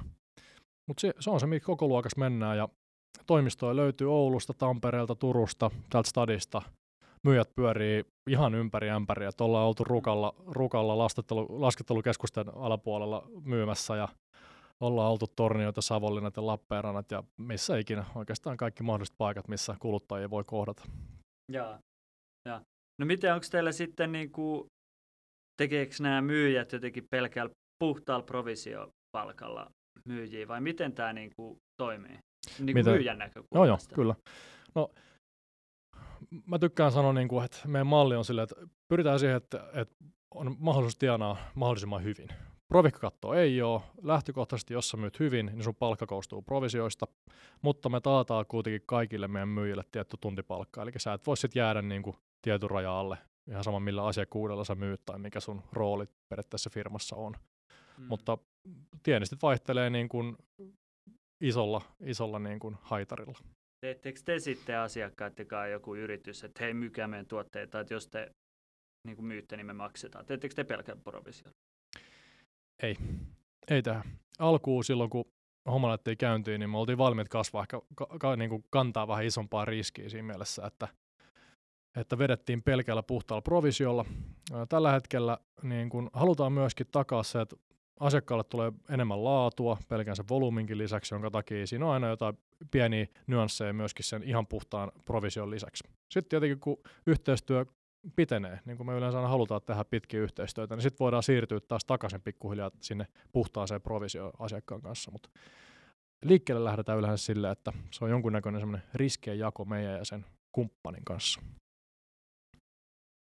Mutta 0.88 1.01
se, 1.01 1.13
se, 1.19 1.29
on 1.29 1.39
se, 1.39 1.47
mikä 1.47 1.65
koko 1.65 1.88
luokas 1.88 2.17
mennään 2.17 2.57
ja 2.57 2.69
toimistoja 3.27 3.75
löytyy 3.75 4.13
Oulusta, 4.13 4.53
Tampereelta, 4.53 5.15
Turusta, 5.15 5.71
täältä 5.89 6.09
stadista. 6.09 6.61
Myyjät 7.23 7.55
pyörii 7.55 8.05
ihan 8.29 8.55
ympäri 8.55 8.89
ämpäriä, 8.89 9.29
ollaan 9.39 9.67
oltu 9.67 9.83
Rukalla, 9.83 10.35
Rukalla 10.47 10.97
laskettelukeskusten 11.50 12.45
alapuolella 12.55 13.27
myymässä 13.43 13.95
ja 13.95 14.07
ollaan 14.81 15.11
oltu 15.11 15.25
Tornioita, 15.35 15.81
Savonlinnat 15.81 16.38
ja 16.38 16.45
Lappeenrannat 16.45 17.11
ja 17.11 17.23
missä 17.38 17.77
ikinä 17.77 18.05
oikeastaan 18.15 18.57
kaikki 18.57 18.83
mahdolliset 18.83 19.15
paikat, 19.17 19.47
missä 19.47 19.75
kuluttajia 19.79 20.29
voi 20.29 20.43
kohdata. 20.43 20.83
Jaa. 21.51 21.79
Ja. 22.50 22.61
No 23.00 23.05
miten 23.05 23.33
onko 23.33 23.45
teillä 23.51 23.71
sitten, 23.71 24.11
niin 24.11 24.31
kuin, 24.31 24.65
tekeekö 25.61 25.95
nämä 26.00 26.21
myyjät 26.21 26.71
jotenkin 26.71 27.03
pelkällä 27.11 27.51
puhtaalla 27.79 28.25
provisiopalkalla 28.25 29.71
myyjiä 30.07 30.47
vai 30.47 30.61
miten 30.61 30.93
tämä 30.93 31.13
niin 31.13 31.31
kuin, 31.35 31.57
toimii? 31.81 32.17
Niin 32.59 32.73
kuin 32.73 32.85
myyjän 32.85 33.17
näkökulmasta. 33.17 33.57
Joo, 33.57 33.65
joo, 33.65 33.77
kyllä. 33.95 34.15
No, 34.75 34.89
mä 36.47 36.59
tykkään 36.59 36.91
sanoa, 36.91 37.13
niin 37.13 37.27
kuin, 37.27 37.45
että 37.45 37.67
meidän 37.67 37.88
malli 37.88 38.15
on 38.15 38.25
silleen, 38.25 38.43
että 38.43 38.67
pyritään 38.88 39.19
siihen, 39.19 39.38
että, 39.38 39.69
että 39.73 39.95
on 40.35 40.55
mahdollisuus 40.59 40.97
tienaa 40.97 41.38
mahdollisimman 41.55 42.03
hyvin. 42.03 42.27
Provikkakatto 42.71 43.33
ei 43.33 43.61
ole. 43.61 43.81
Lähtökohtaisesti, 44.01 44.73
jos 44.73 44.89
sä 44.89 44.97
myyt 44.97 45.19
hyvin, 45.19 45.45
niin 45.45 45.63
sun 45.63 45.75
palkka 45.75 46.07
koostuu 46.07 46.41
provisioista, 46.41 47.07
mutta 47.61 47.89
me 47.89 48.01
taataan 48.01 48.45
kuitenkin 48.47 48.81
kaikille 48.85 49.27
meidän 49.27 49.49
myyjille 49.49 49.83
tietty 49.91 50.17
tuntipalkka. 50.21 50.81
Eli 50.81 50.91
sä 50.97 51.13
et 51.13 51.27
voi 51.27 51.37
sitten 51.37 51.59
jäädä 51.59 51.81
niin 51.81 52.03
kuin 52.03 52.15
tietyn 52.41 52.69
raja 52.69 52.99
alle, 52.99 53.17
ihan 53.49 53.63
sama 53.63 53.79
millä 53.79 54.05
asiakkuudella 54.05 54.63
sä 54.63 54.75
myyt 54.75 55.01
tai 55.05 55.19
mikä 55.19 55.39
sun 55.39 55.61
rooli 55.73 56.05
periaatteessa 56.29 56.69
firmassa 56.69 57.15
on. 57.15 57.33
Mm. 57.97 58.05
Mutta 58.05 58.37
tienistit 59.03 59.41
vaihtelee 59.41 59.89
niin 59.89 60.09
kuin 60.09 60.37
isolla, 61.43 61.81
isolla 61.99 62.39
niin 62.39 62.59
kuin 62.59 62.77
haitarilla. 62.81 63.39
Teettekö 63.85 64.19
te 64.25 64.39
sitten 64.39 64.79
asiakkaiden 64.79 65.47
joku 65.71 65.95
yritys, 65.95 66.43
että 66.43 66.63
hei 66.63 66.73
mykää 66.73 67.07
meidän 67.07 67.27
tuotteita, 67.27 67.79
että 67.79 67.93
jos 67.93 68.07
te 68.07 68.31
niin 69.07 69.15
kuin 69.15 69.25
myytte, 69.25 69.57
niin 69.57 69.65
me 69.65 69.73
maksetaan. 69.73 70.25
Teettekö 70.25 70.55
te 70.55 70.63
pelkän 70.63 71.01
provision? 71.01 71.53
Ei, 72.81 72.97
ei 73.69 73.81
tähän. 73.81 74.03
Alkuun 74.39 74.83
silloin, 74.83 75.09
kun 75.09 75.25
homma 75.65 75.89
lähti 75.89 76.15
käyntiin, 76.15 76.59
niin 76.59 76.69
me 76.69 76.77
oltiin 76.77 76.97
valmiit 76.97 77.29
kasvaa 77.29 77.65
ka- 77.67 78.07
ka- 78.19 78.35
niin 78.35 78.50
kuin 78.50 78.63
kantaa 78.69 79.07
vähän 79.07 79.25
isompaa 79.25 79.65
riskiä 79.65 80.09
siinä 80.09 80.27
mielessä, 80.27 80.65
että, 80.65 80.88
että 81.95 82.17
vedettiin 82.17 82.63
pelkällä 82.63 83.03
puhtaalla 83.03 83.41
provisiolla. 83.41 84.05
Tällä 84.69 84.91
hetkellä 84.91 85.38
niin 85.63 85.89
kun 85.89 86.09
halutaan 86.13 86.53
myöskin 86.53 86.88
takaa 86.91 87.23
se, 87.23 87.41
että 87.41 87.55
asiakkaalle 88.00 88.43
tulee 88.43 88.71
enemmän 88.89 89.23
laatua 89.23 89.77
pelkän 89.88 90.15
sen 90.15 90.29
volyyminkin 90.29 90.77
lisäksi, 90.77 91.15
jonka 91.15 91.31
takia 91.31 91.67
siinä 91.67 91.85
on 91.85 91.91
aina 91.91 92.07
jotain 92.07 92.38
pieniä 92.71 93.07
nyansseja 93.27 93.73
myöskin 93.73 94.05
sen 94.05 94.23
ihan 94.23 94.47
puhtaan 94.47 94.91
provision 95.05 95.51
lisäksi. 95.51 95.83
Sitten 96.11 96.29
tietenkin 96.29 96.59
kun 96.59 96.77
yhteistyö 97.07 97.65
pitenee, 98.15 98.60
niin 98.65 98.77
kuin 98.77 98.88
me 98.88 98.98
yleensä 98.98 99.17
aina 99.17 99.27
halutaan 99.27 99.62
tehdä 99.65 99.86
pitkiä 99.86 100.20
yhteistyötä, 100.20 100.75
niin 100.75 100.81
sitten 100.81 101.00
voidaan 101.00 101.24
siirtyä 101.24 101.60
taas 101.60 101.86
takaisin 101.86 102.22
pikkuhiljaa 102.22 102.72
sinne 102.79 103.08
puhtaaseen 103.31 103.81
provisio 103.81 104.31
asiakkaan 104.39 104.81
kanssa. 104.81 105.12
Mutta 105.12 105.29
liikkeelle 106.25 106.63
lähdetään 106.63 106.98
yleensä 106.98 107.25
sille, 107.25 107.51
että 107.51 107.74
se 107.91 108.05
on 108.05 108.12
jonkunnäköinen 108.12 108.62
semmoinen 108.62 108.88
riskien 108.93 109.39
jako 109.39 109.65
meidän 109.65 109.98
ja 109.98 110.05
sen 110.05 110.25
kumppanin 110.51 111.05
kanssa. 111.05 111.41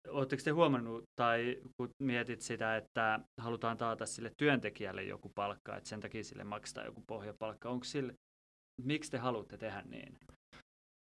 Oletteko 0.09 0.43
te 0.45 0.51
huomannut, 0.51 1.05
tai 1.21 1.63
kun 1.77 1.91
mietit 2.03 2.41
sitä, 2.41 2.77
että 2.77 3.21
halutaan 3.41 3.77
taata 3.77 4.07
sille 4.07 4.33
työntekijälle 4.37 5.03
joku 5.03 5.29
palkka, 5.35 5.77
että 5.77 5.89
sen 5.89 6.01
takia 6.01 6.25
sille 6.25 6.45
maksetaan 6.45 6.87
joku 6.87 7.03
pohjapalkka, 7.07 7.71
onko 7.71 7.85
sille, 7.85 8.15
miksi 8.83 9.11
te 9.11 9.19
haluatte 9.19 9.57
tehdä 9.57 9.83
niin? 9.83 10.17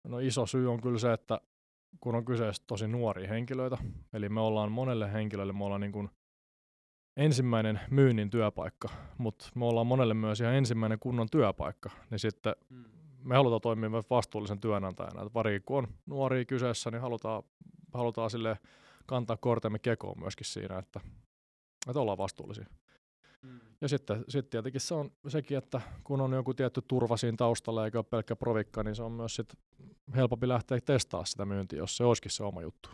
No 0.07 0.19
iso 0.19 0.45
syy 0.45 0.71
on 0.71 0.81
kyllä 0.81 0.99
se, 0.99 1.13
että 1.13 1.41
kun 1.99 2.15
on 2.15 2.25
kyseessä 2.25 2.63
tosi 2.67 2.87
nuoria 2.87 3.27
henkilöitä, 3.27 3.77
eli 4.13 4.29
me 4.29 4.41
ollaan 4.41 4.71
monelle 4.71 5.13
henkilölle, 5.13 5.53
me 5.53 5.63
ollaan 5.63 5.81
niin 5.81 5.91
kuin 5.91 6.09
ensimmäinen 7.17 7.79
myynnin 7.89 8.29
työpaikka, 8.29 8.89
mutta 9.17 9.49
me 9.55 9.65
ollaan 9.65 9.87
monelle 9.87 10.13
myös 10.13 10.41
ihan 10.41 10.53
ensimmäinen 10.53 10.99
kunnon 10.99 11.29
työpaikka, 11.31 11.89
niin 12.09 12.19
sitten 12.19 12.55
mm. 12.69 12.83
me 13.23 13.35
halutaan 13.35 13.61
toimia 13.61 13.89
myös 13.89 14.09
vastuullisen 14.09 14.59
työnantajana. 14.59 15.29
Varsinkin 15.33 15.61
kun 15.65 15.77
on 15.77 15.87
nuoria 16.05 16.45
kyseessä, 16.45 16.91
niin 16.91 17.01
halutaan, 17.01 17.43
halutaan 17.93 18.29
sille 18.29 18.57
kantaa 19.05 19.37
kortemme 19.37 19.79
kekoon 19.79 20.19
myöskin 20.19 20.45
siinä, 20.45 20.77
että, 20.77 20.99
että 21.89 21.99
ollaan 21.99 22.17
vastuullisia. 22.17 22.65
Ja 23.85 23.89
sitten, 23.89 24.23
sitten 24.27 24.49
tietenkin 24.49 24.81
se 24.81 24.93
on 24.93 25.11
sekin, 25.27 25.57
että 25.57 25.81
kun 26.03 26.21
on 26.21 26.33
joku 26.33 26.53
tietty 26.53 26.81
turva 26.81 27.17
siinä 27.17 27.37
taustalla 27.37 27.85
eikä 27.85 27.97
ole 27.97 28.05
pelkkä 28.09 28.35
provikka, 28.35 28.83
niin 28.83 28.95
se 28.95 29.03
on 29.03 29.11
myös 29.11 29.35
sit 29.35 29.53
helpompi 30.15 30.47
lähteä 30.47 30.79
testaa 30.85 31.25
sitä 31.25 31.45
myyntiä, 31.45 31.79
jos 31.79 31.97
se 31.97 32.03
olisikin 32.03 32.31
se 32.31 32.43
oma 32.43 32.61
juttu. 32.61 32.89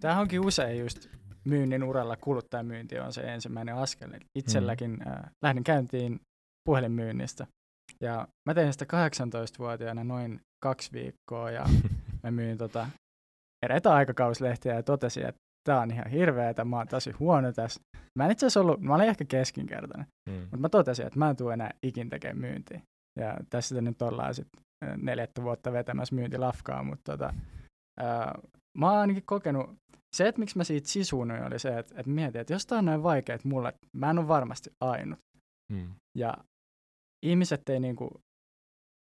Tämä 0.00 0.20
onkin 0.20 0.40
usein 0.40 0.80
just 0.80 1.08
myynnin 1.44 1.84
uralla 1.84 2.16
kuluttajamyynti 2.16 2.98
on 2.98 3.12
se 3.12 3.20
ensimmäinen 3.20 3.74
askel. 3.74 4.10
Itselläkin 4.38 4.90
mm. 4.90 5.12
äh, 5.12 5.30
lähdin 5.42 5.64
käyntiin 5.64 6.20
puhelinmyynnistä 6.64 7.46
ja 8.00 8.28
mä 8.46 8.54
tein 8.54 8.72
sitä 8.72 8.84
18-vuotiaana 8.84 10.04
noin 10.04 10.40
kaksi 10.62 10.92
viikkoa 10.92 11.50
ja 11.50 11.64
mä 12.22 12.30
myin 12.30 12.58
tota 12.58 12.86
eräitä 13.62 13.94
aikakauslehtiä 13.94 14.74
ja 14.74 14.82
totesin, 14.82 15.26
että 15.26 15.40
tämä 15.68 15.80
on 15.80 15.90
ihan 15.90 16.10
hirveetä, 16.10 16.64
mä 16.64 16.76
oon 16.76 16.88
tosi 16.88 17.10
huono 17.10 17.52
tässä. 17.52 17.80
Mä 18.18 18.24
en 18.24 18.30
itse 18.30 18.46
asiassa 18.46 18.60
ollut, 18.60 18.80
mä 18.80 18.94
olin 18.94 19.08
ehkä 19.08 19.24
keskinkertainen, 19.24 20.06
mm. 20.30 20.40
mutta 20.40 20.56
mä 20.56 20.68
totesin, 20.68 21.06
että 21.06 21.18
mä 21.18 21.30
en 21.30 21.36
tule 21.36 21.54
enää 21.54 21.70
ikin 21.82 22.08
tekemään 22.08 22.38
myyntiä. 22.38 22.80
Ja 23.18 23.36
tässä 23.50 23.80
nyt 23.80 24.02
ollaan 24.02 24.34
sitten 24.34 24.62
neljättä 24.96 25.42
vuotta 25.42 25.72
vetämässä 25.72 26.14
myyntilafkaa, 26.14 26.82
mutta 26.82 27.12
tota, 27.12 27.34
ää, 28.00 28.38
mä 28.78 28.90
oon 28.90 29.00
ainakin 29.00 29.22
kokenut, 29.26 29.70
se, 30.16 30.28
että 30.28 30.38
miksi 30.38 30.56
mä 30.56 30.64
siitä 30.64 30.88
sisuunuin, 30.88 31.44
oli 31.44 31.58
se, 31.58 31.78
että, 31.78 31.94
että 32.00 32.10
mietin, 32.10 32.40
että 32.40 32.52
jos 32.52 32.66
tää 32.66 32.78
on 32.78 32.84
näin 32.84 33.02
vaikea, 33.02 33.34
että 33.34 33.48
mulle, 33.48 33.72
mä 33.96 34.10
en 34.10 34.18
ole 34.18 34.28
varmasti 34.28 34.70
ainut. 34.80 35.18
Mm. 35.72 35.94
Ja 36.18 36.34
ihmiset 37.26 37.68
ei 37.68 37.80
niinku, 37.80 38.20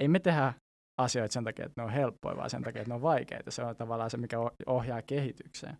ei 0.02 0.08
me 0.08 0.20
tehdä 0.20 0.54
asioita 0.98 1.34
sen 1.34 1.44
takia, 1.44 1.66
että 1.66 1.82
ne 1.82 1.86
on 1.86 1.92
helppoja, 1.92 2.38
vaan 2.38 2.50
sen 2.50 2.63
takia, 2.63 2.82
että 2.82 2.89
ne 2.89 2.96
on 2.96 3.01
vaikeita. 3.01 3.51
Se 3.51 3.63
on 3.63 3.75
tavallaan 3.75 4.10
se, 4.10 4.18
mikä 4.18 4.38
ohjaa 4.66 5.01
kehitykseen. 5.01 5.77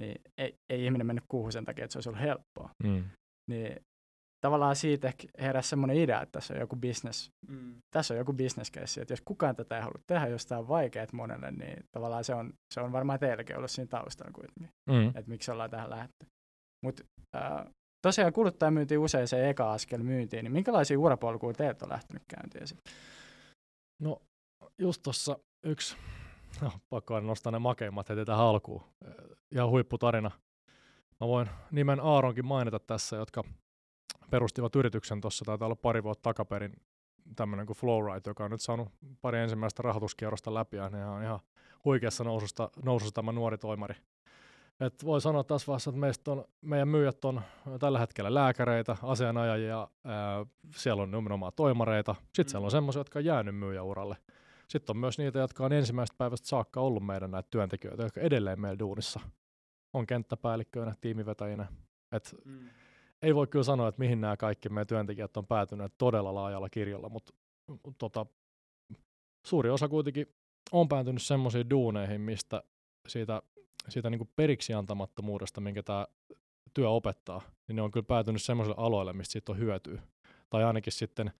Niin 0.00 0.20
ei, 0.38 0.54
ei 0.72 0.84
ihminen 0.84 1.06
mennyt 1.06 1.24
kuuhun 1.28 1.52
sen 1.52 1.64
takia, 1.64 1.84
että 1.84 1.92
se 1.92 1.98
olisi 1.98 2.08
ollut 2.08 2.22
helppoa. 2.22 2.70
Mm. 2.84 3.04
Niin 3.50 3.76
tavallaan 4.40 4.76
siitä 4.76 5.12
heräsi 5.40 5.68
semmoinen 5.68 5.96
idea, 5.96 6.22
että 6.22 6.32
tässä 6.32 6.54
on 6.54 6.60
joku 6.60 6.76
business, 6.76 7.30
mm. 7.48 7.74
tässä 7.94 8.14
on 8.14 8.18
joku 8.18 8.32
business 8.32 8.72
case, 8.72 9.00
että 9.00 9.12
jos 9.12 9.22
kukaan 9.24 9.56
tätä 9.56 9.76
ei 9.76 9.82
halua 9.82 10.00
tehdä, 10.06 10.26
jos 10.26 10.46
tämä 10.46 10.58
on 10.58 10.68
vaikeat 10.68 11.12
monelle, 11.12 11.50
niin 11.50 11.84
tavallaan 11.92 12.24
se 12.24 12.34
on, 12.34 12.52
se 12.74 12.80
on 12.80 12.92
varmaan 12.92 13.18
teilläkin 13.18 13.56
ollut 13.56 13.70
siinä 13.70 13.88
taustalla 13.88 14.32
kuitenkin, 14.32 14.68
mm. 14.90 15.08
että 15.08 15.30
miksi 15.30 15.50
ollaan 15.50 15.70
tähän 15.70 15.90
lähdetty. 15.90 16.26
Mutta 16.84 17.02
äh, 17.36 17.66
tosiaan 18.06 18.32
kuluttajamyynti 18.32 18.98
usein 18.98 19.28
se 19.28 19.50
eka 19.50 19.72
askel 19.72 20.02
myyntiin, 20.02 20.44
niin 20.44 20.52
minkälaisia 20.52 20.98
urapolkuja 20.98 21.54
teet 21.54 21.82
on 21.82 21.88
lähtenyt 21.88 22.22
käyntiin 22.28 22.66
sitten? 22.66 22.92
No 24.02 24.22
just 24.80 25.02
tuossa 25.02 25.38
yksi, 25.62 25.96
no, 26.60 26.72
pakko 26.90 27.14
aina 27.14 27.26
nostaa 27.26 27.52
ne 27.52 27.58
makeimmat 27.58 28.08
heti 28.08 28.24
tähän 28.24 28.46
alkuun. 28.46 28.82
Ja 29.50 29.66
huipputarina. 29.66 30.30
Mä 31.20 31.26
voin 31.26 31.50
nimen 31.70 32.00
Aaronkin 32.00 32.46
mainita 32.46 32.78
tässä, 32.78 33.16
jotka 33.16 33.44
perustivat 34.30 34.76
yrityksen 34.76 35.20
tuossa, 35.20 35.44
taitaa 35.44 35.66
olla 35.66 35.76
pari 35.76 36.02
vuotta 36.02 36.22
takaperin, 36.22 36.72
tämmöinen 37.36 37.66
kuin 37.66 37.76
Flowride, 37.76 38.30
joka 38.30 38.44
on 38.44 38.50
nyt 38.50 38.60
saanut 38.60 38.88
pari 39.20 39.38
ensimmäistä 39.38 39.82
rahoituskierrosta 39.82 40.54
läpi, 40.54 40.76
ja 40.76 40.88
ne 40.88 41.06
on 41.06 41.22
ihan 41.22 41.40
huikeassa 41.84 42.24
noususta, 42.24 42.70
noususta 42.84 43.14
tämä 43.14 43.32
nuori 43.32 43.58
toimari. 43.58 43.94
Et 44.80 45.04
voi 45.04 45.20
sanoa 45.20 45.44
tässä 45.44 45.66
vaiheessa, 45.66 45.90
että 45.90 46.00
meistä 46.00 46.32
on, 46.32 46.44
meidän 46.60 46.88
myyjät 46.88 47.24
on 47.24 47.40
tällä 47.80 47.98
hetkellä 47.98 48.34
lääkäreitä, 48.34 48.96
asianajajia, 49.02 49.88
ää, 50.04 50.46
siellä 50.76 51.02
on 51.02 51.10
nimenomaan 51.10 51.52
toimareita, 51.56 52.14
sitten 52.14 52.44
mm. 52.44 52.50
siellä 52.50 52.64
on 52.64 52.70
semmoisia, 52.70 53.00
jotka 53.00 53.18
on 53.18 53.24
jäänyt 53.24 53.56
myyjäuralle. 53.56 54.16
Sitten 54.70 54.96
on 54.96 55.00
myös 55.00 55.18
niitä, 55.18 55.38
jotka 55.38 55.64
on 55.64 55.72
ensimmäisestä 55.72 56.18
päivästä 56.18 56.48
saakka 56.48 56.80
ollut 56.80 57.06
meidän 57.06 57.30
näitä 57.30 57.48
työntekijöitä, 57.50 58.02
jotka 58.02 58.20
edelleen 58.20 58.60
meillä 58.60 58.78
duunissa 58.78 59.20
on 59.92 60.06
kenttäpäällikköinä, 60.06 60.94
tiimivetäjinä. 61.00 61.66
Et 62.12 62.36
mm. 62.44 62.68
Ei 63.22 63.34
voi 63.34 63.46
kyllä 63.46 63.62
sanoa, 63.62 63.88
että 63.88 63.98
mihin 63.98 64.20
nämä 64.20 64.36
kaikki 64.36 64.68
meidän 64.68 64.86
työntekijät 64.86 65.36
on 65.36 65.46
päätyneet 65.46 65.92
todella 65.98 66.34
laajalla 66.34 66.68
kirjalla, 66.68 67.08
mutta 67.08 67.32
tota, 67.98 68.26
suuri 69.46 69.70
osa 69.70 69.88
kuitenkin 69.88 70.26
on 70.72 70.88
päätynyt 70.88 71.22
semmoisiin 71.22 71.70
duuneihin, 71.70 72.20
mistä 72.20 72.62
siitä, 73.08 73.42
siitä 73.88 74.10
niin 74.10 74.30
periksi 74.36 74.74
antamattomuudesta, 74.74 75.60
minkä 75.60 75.82
tämä 75.82 76.06
työ 76.74 76.90
opettaa, 76.90 77.42
niin 77.68 77.76
ne 77.76 77.82
on 77.82 77.90
kyllä 77.90 78.06
päätynyt 78.06 78.42
semmoisille 78.42 78.76
aloille, 78.78 79.12
mistä 79.12 79.32
siitä 79.32 79.52
on 79.52 79.58
hyötyä. 79.58 80.02
Tai 80.50 80.64
ainakin 80.64 80.92
sitten 80.92 81.32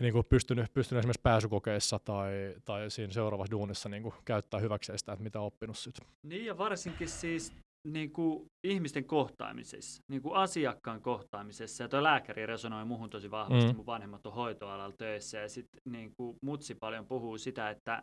niin 0.00 0.12
kuin 0.12 0.26
pystynyt, 0.28 0.72
pystynyt 0.72 0.98
esimerkiksi 0.98 1.22
pääsykokeissa 1.22 1.98
tai, 1.98 2.54
tai 2.64 2.90
siinä 2.90 3.12
seuraavassa 3.12 3.50
duunissa 3.50 3.88
niin 3.88 4.02
kuin 4.02 4.14
käyttää 4.24 4.60
hyväkseen 4.60 4.98
sitä, 4.98 5.12
että 5.12 5.22
mitä 5.22 5.40
on 5.40 5.46
oppinut 5.46 5.78
sitten. 5.78 6.06
Niin 6.22 6.44
ja 6.44 6.58
varsinkin 6.58 7.08
siis 7.08 7.52
niin 7.88 8.12
kuin 8.12 8.46
ihmisten 8.66 9.04
kohtaamisessa, 9.04 10.02
niin 10.10 10.22
kuin 10.22 10.36
asiakkaan 10.36 11.00
kohtaamisessa. 11.00 11.84
Ja 11.84 11.88
tuo 11.88 12.02
lääkäri 12.02 12.46
resonoi 12.46 12.84
muuhun 12.84 13.10
tosi 13.10 13.30
vahvasti, 13.30 13.72
mm. 13.72 13.76
mun 13.76 13.86
vanhemmat 13.86 14.26
on 14.26 14.32
hoitoalalla 14.32 14.94
töissä. 14.98 15.38
Ja 15.38 15.48
sitten 15.48 15.80
niin 15.88 16.10
kuin 16.16 16.36
mutsi 16.42 16.74
paljon 16.74 17.06
puhuu 17.06 17.38
sitä, 17.38 17.70
että 17.70 18.02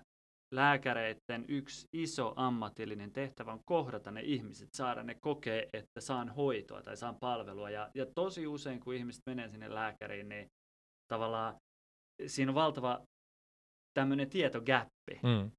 lääkäreiden 0.53 1.45
yksi 1.47 1.87
iso 1.93 2.33
ammatillinen 2.35 3.11
tehtävä 3.11 3.53
on 3.53 3.61
kohdata 3.65 4.11
ne 4.11 4.21
ihmiset, 4.21 4.69
saada 4.73 5.03
ne 5.03 5.15
kokee, 5.21 5.69
että 5.73 6.01
saan 6.01 6.29
hoitoa 6.29 6.81
tai 6.81 6.97
saan 6.97 7.15
palvelua. 7.15 7.69
Ja, 7.69 7.89
ja 7.93 8.05
tosi 8.15 8.47
usein, 8.47 8.79
kun 8.79 8.93
ihmiset 8.93 9.21
menee 9.25 9.49
sinne 9.49 9.73
lääkäriin, 9.73 10.29
niin 10.29 10.47
tavallaan 11.13 11.55
siinä 12.27 12.51
on 12.51 12.55
valtava 12.55 13.01
tämmöinen 13.93 14.29
tietogäppi. 14.29 15.19
Mm. 15.23 15.51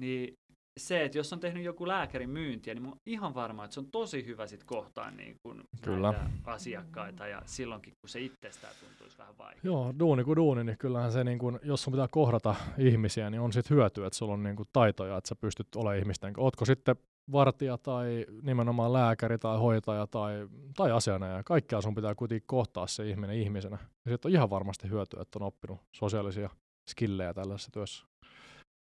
Niin 0.00 0.34
se, 0.76 1.04
että 1.04 1.18
jos 1.18 1.32
on 1.32 1.40
tehnyt 1.40 1.64
joku 1.64 1.88
lääkärin 1.88 2.30
myyntiä, 2.30 2.74
niin 2.74 2.82
mä 2.82 2.88
oon 2.88 3.00
ihan 3.06 3.34
varma, 3.34 3.64
että 3.64 3.74
se 3.74 3.80
on 3.80 3.90
tosi 3.90 4.26
hyvä 4.26 4.46
sit 4.46 4.64
kohtaa 4.64 5.10
niin 5.10 5.36
kun 5.42 5.64
Kyllä. 5.82 6.14
asiakkaita 6.44 7.26
ja 7.26 7.42
silloinkin, 7.46 7.94
kun 8.00 8.08
se 8.08 8.20
itsestään 8.20 8.74
tuntuisi 8.80 9.18
vähän 9.18 9.38
vaikeaa. 9.38 9.60
Joo, 9.64 9.94
duuni 9.98 10.24
kuin 10.24 10.36
duuni, 10.36 10.64
niin 10.64 10.78
kyllähän 10.78 11.12
se, 11.12 11.24
niin 11.24 11.38
kun, 11.38 11.60
jos 11.62 11.82
sun 11.82 11.92
pitää 11.92 12.08
kohdata 12.10 12.54
ihmisiä, 12.78 13.30
niin 13.30 13.40
on 13.40 13.52
sitten 13.52 13.76
hyötyä, 13.76 14.06
että 14.06 14.16
sulla 14.16 14.34
on 14.34 14.42
niin 14.42 14.56
kun, 14.56 14.66
taitoja, 14.72 15.16
että 15.16 15.28
sä 15.28 15.36
pystyt 15.36 15.76
olemaan 15.76 15.98
ihmisten. 15.98 16.34
Ootko 16.36 16.64
sitten 16.64 16.96
vartija 17.32 17.78
tai 17.78 18.26
nimenomaan 18.42 18.92
lääkäri 18.92 19.38
tai 19.38 19.58
hoitaja 19.58 20.06
tai, 20.06 20.48
tai 20.76 20.90
asianajaja. 20.90 21.42
Kaikkea 21.44 21.80
sun 21.80 21.94
pitää 21.94 22.14
kuitenkin 22.14 22.46
kohtaa 22.46 22.86
se 22.86 23.08
ihminen 23.08 23.36
ihmisenä. 23.36 23.78
Ja 24.04 24.12
sitten 24.12 24.28
on 24.28 24.34
ihan 24.34 24.50
varmasti 24.50 24.90
hyötyä, 24.90 25.22
että 25.22 25.38
on 25.38 25.46
oppinut 25.46 25.80
sosiaalisia 25.92 26.50
skillejä 26.90 27.34
tällaisessa 27.34 27.70
työssä. 27.72 28.06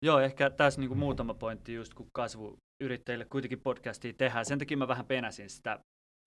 Joo, 0.05 0.19
ehkä 0.19 0.49
tässä 0.49 0.79
niinku 0.81 0.95
muutama 0.95 1.33
pointti 1.33 1.73
just 1.73 1.93
kun 1.93 2.07
kasvuyrittäjille 2.13 3.25
kuitenkin 3.25 3.61
podcastia 3.61 4.13
tehdään. 4.13 4.45
Sen 4.45 4.59
takia 4.59 4.77
mä 4.77 4.87
vähän 4.87 5.05
penäsin 5.05 5.49
sitä 5.49 5.79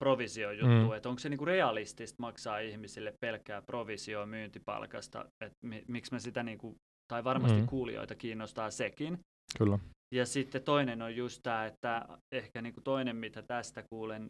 provisiojuttu, 0.03 0.87
mm. 0.87 0.93
että 0.93 1.09
onko 1.09 1.19
se 1.19 1.29
niinku 1.29 1.45
realistista 1.45 2.15
maksaa 2.19 2.59
ihmisille 2.59 3.13
pelkkää 3.21 3.61
provisio 3.61 4.25
myyntipalkasta, 4.25 5.25
että 5.45 5.57
mi, 5.65 5.83
miksi 5.87 6.13
mä 6.13 6.19
sitä 6.19 6.43
niinku, 6.43 6.75
tai 7.13 7.23
varmasti 7.23 7.61
mm. 7.61 7.67
kuulijoita 7.67 8.15
kiinnostaa 8.15 8.71
sekin. 8.71 9.19
Kyllä. 9.57 9.79
Ja 10.15 10.25
sitten 10.25 10.63
toinen 10.63 11.01
on 11.01 11.15
just 11.15 11.39
tämä, 11.43 11.65
että 11.65 12.05
ehkä 12.31 12.61
niinku 12.61 12.81
toinen, 12.81 13.15
mitä 13.15 13.41
tästä 13.41 13.83
kuulen 13.93 14.29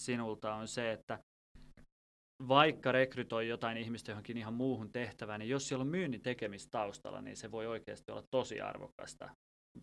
sinulta, 0.00 0.54
on 0.54 0.68
se, 0.68 0.92
että 0.92 1.18
vaikka 2.48 2.92
rekrytoi 2.92 3.48
jotain 3.48 3.76
ihmistä 3.76 4.12
johonkin 4.12 4.36
ihan 4.36 4.54
muuhun 4.54 4.92
tehtävään, 4.92 5.40
niin 5.40 5.50
jos 5.50 5.68
siellä 5.68 5.82
on 5.82 5.88
myynnin 5.88 6.22
tekemistä 6.22 6.70
taustalla, 6.70 7.20
niin 7.20 7.36
se 7.36 7.50
voi 7.50 7.66
oikeasti 7.66 8.12
olla 8.12 8.22
tosi 8.30 8.60
arvokasta 8.60 9.28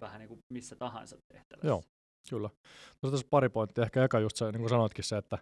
vähän 0.01 0.19
niin 0.19 0.27
kuin 0.27 0.39
missä 0.53 0.75
tahansa 0.75 1.17
tehtävässä. 1.33 1.67
Joo, 1.67 1.83
kyllä. 2.29 2.49
No 3.01 3.11
tässä 3.11 3.27
pari 3.29 3.49
pointtia. 3.49 3.83
Ehkä 3.83 4.03
eka 4.03 4.19
just 4.19 4.37
se, 4.37 4.51
niin 4.51 4.59
kuin 4.59 4.69
sanoitkin 4.69 5.03
se, 5.03 5.17
että 5.17 5.37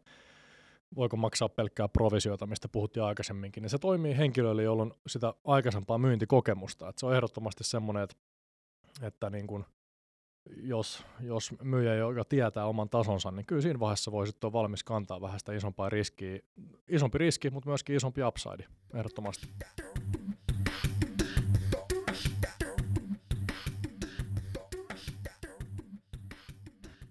voiko 0.96 1.18
maksaa 1.18 1.50
pelkkää 1.50 1.88
provisiota, 1.88 2.46
mistä 2.46 2.68
puhuttiin 2.68 3.04
aikaisemminkin, 3.04 3.62
niin 3.62 3.70
se 3.70 3.78
toimii 3.78 4.18
henkilöille, 4.18 4.64
joilla 4.64 4.84
on 4.84 4.94
sitä 5.08 5.34
aikaisempaa 5.46 5.98
myyntikokemusta. 5.98 6.90
Että 6.90 7.00
se 7.00 7.06
on 7.06 7.16
ehdottomasti 7.16 7.64
semmoinen, 7.64 8.04
että, 8.04 8.16
että 9.02 9.30
niin 9.30 9.48
kuin, 9.48 9.66
jos, 10.58 11.06
jos 11.22 11.54
myyjä, 11.64 11.96
joka 11.96 12.26
tietää 12.26 12.66
oman 12.66 12.90
tasonsa, 12.90 13.32
niin 13.32 13.46
kyllä 13.46 13.62
siinä 13.62 13.80
vaiheessa 13.80 14.12
voi 14.12 14.28
sitten 14.28 14.48
olla 14.48 14.62
valmis 14.62 14.84
kantaa 14.84 15.22
vähän 15.22 15.40
sitä 15.40 15.54
isompaa 15.54 15.90
riskiä. 15.90 16.40
Isompi 16.88 17.18
riski, 17.18 17.50
mutta 17.50 17.70
myöskin 17.70 17.96
isompi 17.96 18.24
upside, 18.24 18.66
ehdottomasti. 18.94 19.48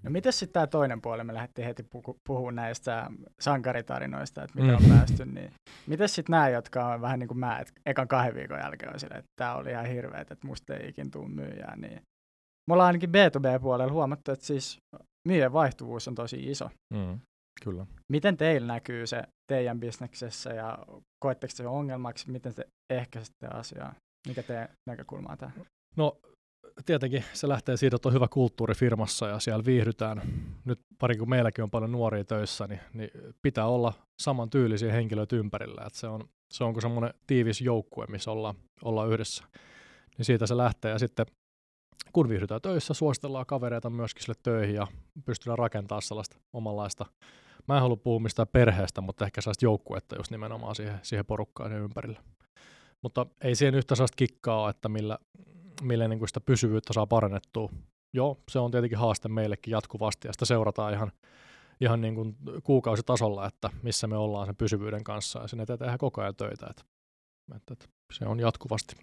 No 0.03 0.11
miten 0.11 0.33
sitten 0.33 0.53
tämä 0.53 0.67
toinen 0.67 1.01
puoli, 1.01 1.25
me 1.25 1.35
lähdettiin 1.35 1.67
heti 1.67 1.83
puhu- 1.83 2.21
puhumaan 2.27 2.55
näistä 2.55 3.11
sankaritarinoista, 3.41 4.43
että 4.43 4.61
mitä 4.61 4.77
on 4.77 4.83
mm. 4.83 4.89
päästy, 4.89 5.25
niin 5.25 5.53
miten 5.87 6.09
sitten 6.09 6.33
nämä, 6.33 6.49
jotka 6.49 6.87
on 6.87 7.01
vähän 7.01 7.19
niin 7.19 7.29
kuin 7.29 7.39
mä, 7.39 7.59
että 7.59 7.73
ekan 7.87 8.09
kahden 8.09 8.35
viikon 8.35 8.59
jälkeen 8.59 8.93
on 8.93 9.01
silleen, 9.01 9.19
että 9.19 9.33
tämä 9.37 9.55
oli 9.55 9.71
ihan 9.71 9.87
hirveä, 9.87 10.21
että 10.21 10.37
musta 10.45 10.75
ei 10.75 10.89
ikin 10.89 11.11
tule 11.11 11.29
myyjää, 11.29 11.77
niin 11.77 12.03
me 12.67 12.73
ollaan 12.73 12.87
ainakin 12.87 13.11
B2B-puolella 13.11 13.93
huomattu, 13.93 14.33
että 14.33 14.47
siis 14.47 14.79
myyjän 15.29 15.53
vaihtuvuus 15.53 16.09
on 16.09 16.15
tosi 16.15 16.51
iso. 16.51 16.71
Mm, 16.95 17.21
kyllä. 17.65 17.87
Miten 18.13 18.37
teillä 18.37 18.67
näkyy 18.67 19.07
se 19.07 19.23
teidän 19.53 19.81
bisneksessä 19.81 20.51
ja 20.51 20.79
koetteko 21.25 21.53
se 21.57 21.67
ongelmaksi, 21.67 22.31
miten 22.31 22.55
te 22.55 22.65
ehkäisette 22.93 23.47
asiaa? 23.47 23.95
Mikä 24.29 24.43
teidän 24.43 24.69
näkökulma 24.91 25.29
on 25.33 25.39
tähän? 25.39 25.67
No 25.97 26.21
tietenkin 26.87 27.25
se 27.33 27.49
lähtee 27.49 27.77
siitä, 27.77 27.97
että 27.97 28.09
on 28.09 28.15
hyvä 28.15 28.29
kulttuuri 28.29 28.75
firmassa 28.75 29.29
ja 29.29 29.39
siellä 29.39 29.65
viihdytään. 29.65 30.23
Nyt 30.65 30.81
pari 30.99 31.17
kun 31.17 31.31
meilläkin 31.31 31.65
on 31.65 31.71
paljon 31.71 31.93
nuoria 31.93 32.25
töissä, 32.25 32.67
niin, 32.67 32.81
niin 32.95 33.11
pitää 33.43 33.67
olla 33.67 33.93
saman 34.23 34.51
tyylisiä 34.51 34.93
henkilöitä 34.93 35.37
ympärillä. 35.37 35.83
Että 35.87 35.99
se 35.99 36.07
on, 36.07 36.29
se 36.55 36.65
on 36.65 36.73
kuin 36.73 36.83
semmoinen 36.83 37.15
tiivis 37.27 37.61
joukkue, 37.61 38.07
missä 38.07 38.31
olla, 38.31 38.55
olla 38.83 39.07
yhdessä. 39.07 39.45
Niin 40.19 40.27
siitä 40.27 40.47
se 40.47 40.57
lähtee 40.57 40.91
ja 40.91 40.99
sitten 40.99 41.27
kun 42.13 42.29
viihdytään 42.29 42.61
töissä, 42.61 42.95
suositellaan 42.95 43.47
kavereita 43.47 43.91
myöskin 43.91 44.23
sille 44.23 44.41
töihin 44.43 44.75
ja 44.75 44.87
pystytään 45.25 45.59
rakentamaan 45.59 46.03
sellaista 46.03 46.37
omanlaista, 46.53 47.07
mä 47.69 47.75
en 47.75 47.83
halua 47.83 47.97
puhua 47.97 48.21
mistään 48.21 48.49
perheestä, 48.49 49.01
mutta 49.01 49.25
ehkä 49.25 49.41
sellaista 49.41 49.65
joukkuetta 49.65 50.17
just 50.17 50.31
nimenomaan 50.31 50.75
siihen, 50.75 50.99
siihen 51.03 51.27
porukkaan 51.27 51.73
ympärille. 51.73 52.21
Mutta 53.03 53.27
ei 53.41 53.55
siihen 53.55 53.75
yhtä 53.75 53.95
sellaista 53.95 54.17
kikkaa 54.17 54.71
että 54.71 54.89
millä, 54.89 55.19
millä 55.83 56.09
niin 56.09 56.19
kuin 56.19 56.29
sitä 56.29 56.41
pysyvyyttä 56.41 56.93
saa 56.93 57.07
parannettua. 57.07 57.69
Joo, 58.17 58.39
se 58.51 58.59
on 58.59 58.71
tietenkin 58.71 58.99
haaste 58.99 59.29
meillekin 59.29 59.73
jatkuvasti 59.73 60.29
ja 60.29 60.33
sitä 60.33 60.45
seurataan 60.45 60.93
ihan, 60.93 61.13
ihan 61.81 62.01
niin 62.01 62.15
kuin 62.15 62.37
kuukausitasolla, 62.63 63.47
että 63.47 63.71
missä 63.83 64.07
me 64.07 64.17
ollaan 64.17 64.47
sen 64.47 64.57
pysyvyyden 64.57 65.05
kanssa 65.05 65.41
ja 65.41 65.49
sinne 65.49 65.67
tehdään 65.67 65.99
koko 65.99 66.21
ajan 66.21 66.37
töitä. 66.37 66.67
Että, 66.71 66.83
että, 67.57 67.73
että 67.73 67.87
se 68.13 68.25
on 68.25 68.41
jatkuvasti. 68.41 68.97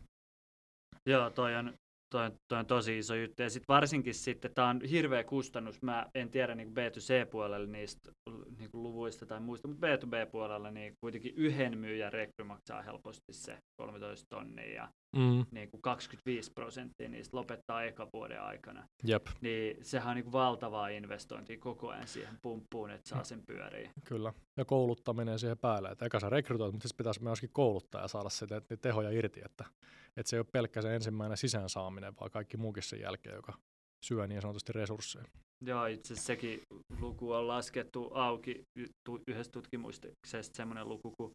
Joo, 1.06 1.30
toi 1.30 1.56
on 1.56 1.74
toi, 2.10 2.32
toi 2.48 2.60
on 2.60 2.66
tosi 2.66 2.98
iso 2.98 3.16
juttu. 3.16 3.42
Ja 3.42 3.50
sitten 3.50 3.68
varsinkin 3.68 4.14
sitten, 4.14 4.54
tämä 4.54 4.70
on 4.70 4.82
hirveä 4.82 5.24
kustannus, 5.24 5.82
mä 5.82 6.06
en 6.16 6.30
tiedä 6.30 6.56
niin 6.56 6.68
B2C-puolella 6.68 7.68
niistä 7.68 8.12
niin 8.58 8.72
kuin 8.72 8.84
luvuista 8.84 9.26
tai 9.26 9.40
muista, 9.40 9.68
mutta 9.68 9.88
B2B-puolella 9.88 10.72
niin 10.72 10.94
kuitenkin 11.00 11.34
yhden 11.36 11.78
myyjän 11.78 12.14
rekry 12.14 12.44
maksaa 12.46 12.82
helposti 12.82 13.34
se 13.34 13.58
13 13.82 14.26
tonnia 14.30 14.74
ja 14.74 14.90
mm. 15.16 15.46
niin 15.52 15.72
kuin 15.72 15.82
25 15.82 16.52
prosenttia 16.56 17.10
niistä 17.10 17.38
lopettaa 17.38 17.84
eka 17.84 18.08
vuoden 18.14 18.42
aikana. 18.42 18.88
Jep. 19.04 19.28
Niin 19.42 19.78
sehän 19.82 20.10
on 20.10 20.16
niin 20.16 20.24
kuin 20.24 20.34
valtavaa 20.34 20.88
investointia 20.88 21.58
koko 21.60 21.90
ajan 21.90 22.08
siihen 22.08 22.38
pumppuun, 22.42 22.92
että 22.92 23.10
saa 23.10 23.24
sen 23.24 23.44
pyöriä. 23.48 23.92
Kyllä, 24.06 24.34
ja 24.58 24.66
kouluttaminen 24.66 25.40
siihen 25.40 25.58
päälle. 25.58 25.90
Että 25.90 26.06
eka 26.06 26.20
sä 26.20 26.30
rekrytoit, 26.30 26.74
mutta 26.74 26.88
sitten 26.88 27.04
pitäisi 27.04 27.24
myöskin 27.24 27.50
kouluttaa 27.54 28.02
ja 28.02 28.08
saada 28.08 28.30
sitä 28.30 28.62
tehoja 28.82 29.10
irti, 29.10 29.42
että 29.46 29.66
että 30.18 30.30
se 30.30 30.36
ei 30.36 30.40
ole 30.40 30.48
pelkkä 30.52 30.82
se 30.82 30.96
ensimmäinen 30.96 31.38
sisään 31.38 31.70
saaminen, 31.70 32.14
vaan 32.20 32.32
kaikki 32.32 32.58
muukin 32.58 32.84
sen 32.84 33.00
jälkeen, 33.00 33.36
joka 33.36 33.54
syö 34.06 34.28
niin 34.28 34.42
sanotusti 34.42 34.74
resursseja. 34.74 35.26
Joo, 35.66 35.86
itse 35.86 36.14
asiassa 36.14 36.28
sekin 36.28 36.62
luku 37.00 37.32
on 37.32 37.48
laskettu 37.48 38.12
auki 38.14 38.62
yhdessä 39.28 39.52
tutkimuksesta 39.52 40.08
semmoinen 40.54 40.90
luku, 40.90 41.12
kun 41.18 41.32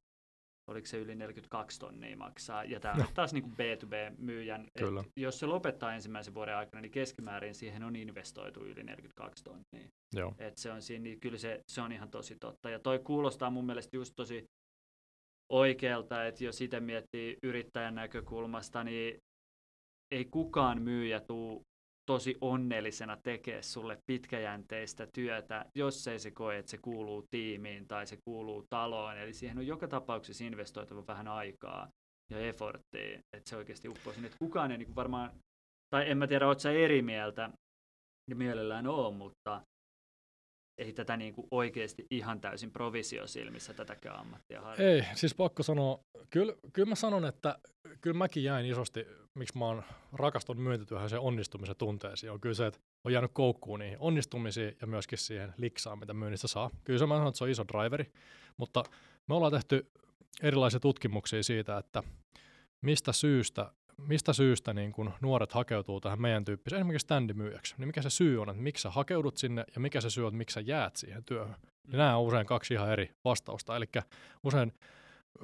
oliko 0.70 0.86
se 0.86 0.98
yli 0.98 1.14
42 1.14 1.80
tonnia 1.80 2.16
maksaa. 2.16 2.64
Ja 2.64 2.80
tämä 2.80 2.94
on 2.94 3.14
taas 3.14 3.32
niin 3.32 3.42
kuin 3.42 3.54
B2B-myyjän. 3.54 4.66
Kyllä. 4.78 5.04
Jos 5.16 5.38
se 5.38 5.46
lopettaa 5.46 5.94
ensimmäisen 5.94 6.34
vuoden 6.34 6.56
aikana, 6.56 6.80
niin 6.80 6.92
keskimäärin 6.92 7.54
siihen 7.54 7.82
on 7.82 7.96
investoitu 7.96 8.60
yli 8.60 8.82
42 8.82 9.44
tonnia. 9.44 9.88
Joo. 10.14 10.34
Et 10.38 10.56
se 10.56 10.72
on 10.72 10.82
siinä, 10.82 11.02
niin 11.02 11.20
kyllä 11.20 11.38
se, 11.38 11.60
se 11.72 11.80
on 11.80 11.92
ihan 11.92 12.10
tosi 12.10 12.36
totta. 12.40 12.70
Ja 12.70 12.78
toi 12.78 12.98
kuulostaa 12.98 13.50
mun 13.50 13.66
mielestä 13.66 13.96
just 13.96 14.12
tosi 14.16 14.44
oikealta, 15.52 16.26
että 16.26 16.44
jos 16.44 16.60
itse 16.60 16.80
miettii 16.80 17.36
yrittäjän 17.42 17.94
näkökulmasta, 17.94 18.84
niin 18.84 19.18
ei 20.14 20.24
kukaan 20.24 20.82
myyjä 20.82 21.20
tuu 21.20 21.62
tosi 22.10 22.36
onnellisena 22.40 23.16
tekee 23.16 23.62
sulle 23.62 23.98
pitkäjänteistä 24.06 25.06
työtä, 25.14 25.66
jos 25.78 26.08
ei 26.08 26.18
se 26.18 26.30
koe, 26.30 26.58
että 26.58 26.70
se 26.70 26.78
kuuluu 26.78 27.24
tiimiin 27.30 27.88
tai 27.88 28.06
se 28.06 28.16
kuuluu 28.24 28.64
taloon. 28.70 29.18
Eli 29.18 29.32
siihen 29.32 29.58
on 29.58 29.66
joka 29.66 29.88
tapauksessa 29.88 30.44
investoitava 30.44 31.06
vähän 31.06 31.28
aikaa 31.28 31.88
ja 32.30 32.38
efforttia, 32.38 33.18
että 33.36 33.50
se 33.50 33.56
oikeasti 33.56 33.88
uppoo 33.88 34.12
sinne. 34.12 34.26
Että 34.26 34.38
kukaan 34.38 34.72
ei 34.72 34.78
niin 34.78 34.94
varmaan, 34.94 35.30
tai 35.94 36.10
en 36.10 36.18
mä 36.18 36.26
tiedä, 36.26 36.46
ootko 36.46 36.60
sä 36.60 36.72
eri 36.72 37.02
mieltä, 37.02 37.50
ja 38.30 38.36
mielellään 38.36 38.86
on, 38.86 39.14
mutta 39.14 39.62
ei 40.78 40.92
tätä 40.92 41.16
niin 41.16 41.34
kuin 41.34 41.48
oikeasti 41.50 42.06
ihan 42.10 42.40
täysin 42.40 42.70
provisiosilmissä 42.70 43.74
tätäkään 43.74 44.18
ammattia 44.18 44.60
harjoittaa. 44.60 45.10
Ei, 45.10 45.16
siis 45.16 45.34
pakko 45.34 45.62
sanoa, 45.62 46.04
kyllä, 46.30 46.54
kyllä 46.72 46.88
mä 46.88 46.94
sanon, 46.94 47.24
että 47.24 47.58
kyllä 48.00 48.18
mäkin 48.18 48.44
jäin 48.44 48.66
isosti, 48.66 49.06
miksi 49.34 49.58
mä 49.58 49.64
oon 49.64 49.82
rakastunut 50.12 50.62
myyntityöhön 50.62 51.10
se 51.10 51.18
onnistumisen 51.18 51.76
tunteisiin, 51.76 52.32
on 52.32 52.40
kyllä 52.40 52.54
se, 52.54 52.66
että 52.66 52.80
on 53.04 53.12
jäänyt 53.12 53.30
koukkuun 53.34 53.78
niihin 53.78 53.98
onnistumisiin 54.00 54.76
ja 54.80 54.86
myöskin 54.86 55.18
siihen 55.18 55.54
liksaan, 55.56 55.98
mitä 55.98 56.14
myynnistä 56.14 56.48
saa. 56.48 56.70
Kyllä 56.84 56.98
se 56.98 57.06
mä 57.06 57.14
sanon, 57.14 57.28
että 57.28 57.38
se 57.38 57.44
on 57.44 57.50
iso 57.50 57.64
driveri, 57.68 58.12
mutta 58.56 58.84
me 59.28 59.34
ollaan 59.34 59.52
tehty 59.52 59.90
erilaisia 60.42 60.80
tutkimuksia 60.80 61.42
siitä, 61.42 61.78
että 61.78 62.02
mistä 62.80 63.12
syystä 63.12 63.72
mistä 63.98 64.32
syystä 64.32 64.74
niin 64.74 64.92
kun 64.92 65.12
nuoret 65.20 65.52
hakeutuu 65.52 66.00
tähän 66.00 66.20
meidän 66.20 66.44
tyyppiseen 66.44 66.80
esimerkiksi 66.80 67.04
standimyyjäksi, 67.04 67.74
niin 67.78 67.88
mikä 67.88 68.02
se 68.02 68.10
syy 68.10 68.42
on, 68.42 68.50
että 68.50 68.62
miksi 68.62 68.82
sä 68.82 68.90
hakeudut 68.90 69.36
sinne 69.36 69.64
ja 69.74 69.80
mikä 69.80 70.00
se 70.00 70.10
syy 70.10 70.24
on, 70.24 70.28
että 70.28 70.38
miksi 70.38 70.54
sä 70.54 70.60
jäät 70.60 70.96
siihen 70.96 71.24
työhön. 71.24 71.56
Niin 71.86 71.98
nämä 71.98 72.16
on 72.16 72.24
usein 72.24 72.46
kaksi 72.46 72.74
ihan 72.74 72.92
eri 72.92 73.10
vastausta. 73.24 73.76
Eli 73.76 73.86
usein 74.44 74.72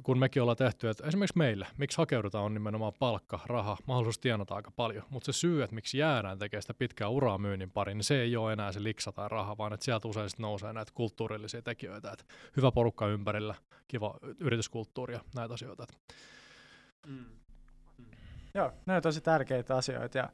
kun 0.02 0.18
mekin 0.18 0.42
ollaan 0.42 0.56
tehty, 0.56 0.88
että 0.88 1.06
esimerkiksi 1.06 1.38
meille, 1.38 1.66
miksi 1.78 1.98
hakeudutaan 1.98 2.44
on 2.44 2.54
nimenomaan 2.54 2.92
palkka, 2.98 3.40
raha, 3.46 3.76
mahdollisuus 3.86 4.18
tienata 4.18 4.54
aika 4.54 4.70
paljon, 4.70 5.04
mutta 5.10 5.32
se 5.32 5.38
syy, 5.38 5.62
että 5.62 5.74
miksi 5.74 5.98
jäädään 5.98 6.38
tekemään 6.38 6.62
sitä 6.62 6.74
pitkää 6.74 7.08
uraa 7.08 7.38
myynnin 7.38 7.70
pariin, 7.70 7.98
niin 7.98 8.04
se 8.04 8.22
ei 8.22 8.36
ole 8.36 8.52
enää 8.52 8.72
se 8.72 8.82
liksa 8.82 9.12
tai 9.12 9.28
raha, 9.28 9.58
vaan 9.58 9.72
että 9.72 9.84
sieltä 9.84 10.08
usein 10.08 10.28
nousee 10.38 10.72
näitä 10.72 10.92
kulttuurillisia 10.94 11.62
tekijöitä, 11.62 12.12
että 12.12 12.24
hyvä 12.56 12.72
porukka 12.72 13.06
ympärillä, 13.06 13.54
kiva 13.88 14.18
yrityskulttuuri 14.40 15.14
ja 15.14 15.20
näitä 15.34 15.54
asioita. 15.54 15.86
Mm. 17.06 17.37
Joo, 18.58 18.72
ne 18.86 18.96
on 18.96 19.02
tosi 19.02 19.20
tärkeitä 19.20 19.76
asioita 19.76 20.18
ja 20.18 20.28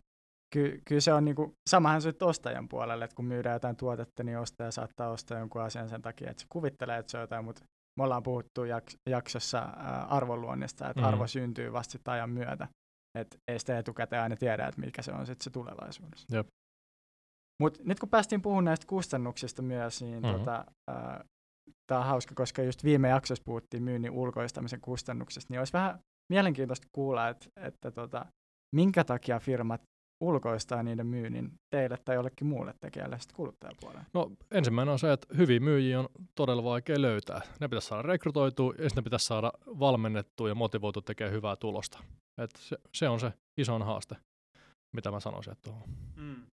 ky- 0.54 0.82
kyllä 0.84 1.00
se 1.00 1.12
on 1.12 1.24
niinku, 1.24 1.54
samahan 1.70 2.02
se 2.02 2.14
ostajan 2.22 2.68
puolelle, 2.68 3.04
että 3.04 3.16
kun 3.16 3.24
myydään 3.24 3.54
jotain 3.54 3.76
tuotetta, 3.76 4.22
niin 4.22 4.38
ostaja 4.38 4.70
saattaa 4.70 5.10
ostaa 5.10 5.38
jonkun 5.38 5.62
asian 5.62 5.88
sen 5.88 6.02
takia, 6.02 6.30
että 6.30 6.40
se 6.40 6.46
kuvittelee, 6.52 6.98
että 6.98 7.10
se 7.10 7.16
on 7.16 7.22
jotain, 7.22 7.44
mutta 7.44 7.62
me 7.98 8.04
ollaan 8.04 8.22
puhuttu 8.22 8.64
jak- 8.64 9.10
jaksossa 9.10 9.58
ää, 9.58 10.04
arvonluonnista, 10.04 10.90
että 10.90 11.00
mm. 11.00 11.08
arvo 11.08 11.26
syntyy 11.26 11.72
vasta 11.72 12.12
ajan 12.12 12.30
myötä. 12.30 12.68
Että 13.18 13.36
ei 13.48 13.58
sitä 13.58 13.78
etukäteen 13.78 14.22
aina 14.22 14.36
tiedä, 14.36 14.66
että 14.66 14.80
mikä 14.80 15.02
se 15.02 15.12
on 15.12 15.26
sitten 15.26 15.44
se 15.44 15.50
tulevaisuudessa. 15.50 16.36
Jep. 16.36 16.46
Mutta 17.62 17.80
nyt 17.84 18.00
kun 18.00 18.08
päästiin 18.08 18.42
puhumaan 18.42 18.64
näistä 18.64 18.86
kustannuksista 18.86 19.62
myös, 19.62 20.02
niin 20.02 20.22
mm-hmm. 20.22 20.38
tota, 20.38 20.64
tämä 21.86 22.00
on 22.00 22.06
hauska, 22.06 22.34
koska 22.34 22.62
just 22.62 22.84
viime 22.84 23.08
jaksossa 23.08 23.44
puhuttiin 23.44 23.82
myynnin 23.82 24.10
ulkoistamisen 24.10 24.80
kustannuksista, 24.80 25.52
niin 25.52 25.58
olisi 25.58 25.72
vähän 25.72 25.98
mielenkiintoista 26.32 26.86
kuulla, 26.92 27.28
että, 27.28 27.46
että 27.56 27.90
tota, 27.90 28.26
minkä 28.74 29.04
takia 29.04 29.38
firmat 29.38 29.82
ulkoistaa 30.22 30.82
niiden 30.82 31.06
myynnin 31.06 31.52
teille 31.74 31.98
tai 32.04 32.14
jollekin 32.14 32.46
muulle 32.46 32.74
tekijälle 32.80 33.18
sitten 33.18 33.36
kuluttajapuolelle? 33.36 34.06
No 34.14 34.30
ensimmäinen 34.50 34.92
on 34.92 34.98
se, 34.98 35.12
että 35.12 35.34
hyviä 35.36 35.60
myyjiä 35.60 36.00
on 36.00 36.08
todella 36.34 36.64
vaikea 36.64 37.02
löytää. 37.02 37.40
Ne 37.60 37.68
pitäisi 37.68 37.88
saada 37.88 38.02
rekrytoitua 38.02 38.74
ja 38.78 38.88
sitten 38.88 39.02
ne 39.02 39.04
pitäisi 39.04 39.26
saada 39.26 39.52
valmennettua 39.66 40.48
ja 40.48 40.54
motivoitu 40.54 41.02
tekemään 41.02 41.34
hyvää 41.34 41.56
tulosta. 41.56 41.98
Et 42.38 42.50
se, 42.58 42.76
se 42.94 43.08
on 43.08 43.20
se 43.20 43.32
iso 43.60 43.78
haaste, 43.78 44.16
mitä 44.96 45.10
mä 45.10 45.20
sanoisin 45.20 45.54
tuohon. 45.62 45.88
Mm. 46.16 46.46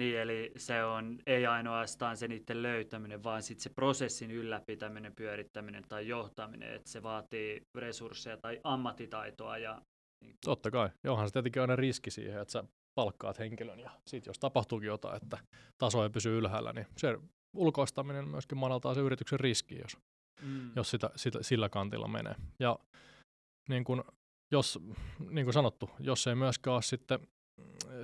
Niin, 0.00 0.18
eli 0.18 0.52
se 0.56 0.84
on 0.84 1.18
ei 1.26 1.46
ainoastaan 1.46 2.16
se 2.16 2.28
niiden 2.28 2.62
löytäminen, 2.62 3.22
vaan 3.22 3.42
sitten 3.42 3.62
se 3.62 3.70
prosessin 3.70 4.30
ylläpitäminen, 4.30 5.14
pyörittäminen 5.14 5.84
tai 5.88 6.08
johtaminen, 6.08 6.74
että 6.74 6.90
se 6.90 7.02
vaatii 7.02 7.62
resursseja 7.78 8.36
tai 8.36 8.60
ammattitaitoa. 8.64 9.58
Ja, 9.58 9.82
niin. 10.24 10.36
Totta 10.44 10.70
kai. 10.70 10.90
Johan 11.04 11.28
se 11.28 11.32
tietenkin 11.32 11.62
aina 11.62 11.76
riski 11.76 12.10
siihen, 12.10 12.42
että 12.42 12.52
sä 12.52 12.64
palkkaat 12.94 13.38
henkilön 13.38 13.80
ja 13.80 13.90
sitten 14.06 14.30
jos 14.30 14.38
tapahtuukin 14.38 14.86
jotain, 14.86 15.16
että 15.22 15.38
taso 15.78 16.02
ei 16.02 16.10
pysy 16.10 16.38
ylhäällä, 16.38 16.72
niin 16.72 16.86
se 16.96 17.18
ulkoistaminen 17.56 18.28
myöskin 18.28 18.58
manaltaa 18.58 18.94
se 18.94 19.00
yrityksen 19.00 19.40
riski, 19.40 19.78
jos, 19.78 19.96
mm. 20.42 20.70
jos 20.76 20.90
sitä, 20.90 21.10
sitä, 21.16 21.42
sillä 21.42 21.68
kantilla 21.68 22.08
menee. 22.08 22.34
Ja 22.58 22.78
niin 23.68 23.84
kun, 23.84 24.04
jos, 24.52 24.78
niin 25.30 25.46
kuin 25.46 25.54
sanottu, 25.54 25.90
jos 25.98 26.26
ei 26.26 26.34
myöskään 26.34 26.74
ole 26.74 26.82
sitten 26.82 27.28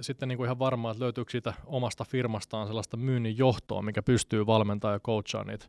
sitten 0.00 0.28
niin 0.28 0.36
kuin 0.36 0.46
ihan 0.46 0.58
varmaa, 0.58 0.90
että 0.90 1.04
löytyykö 1.04 1.30
siitä 1.30 1.54
omasta 1.66 2.04
firmastaan 2.04 2.66
sellaista 2.66 2.96
myynnin 2.96 3.38
johtoa, 3.38 3.82
mikä 3.82 4.02
pystyy 4.02 4.46
valmentamaan 4.46 4.94
ja 4.94 5.00
coachaan 5.00 5.46
niitä, 5.46 5.66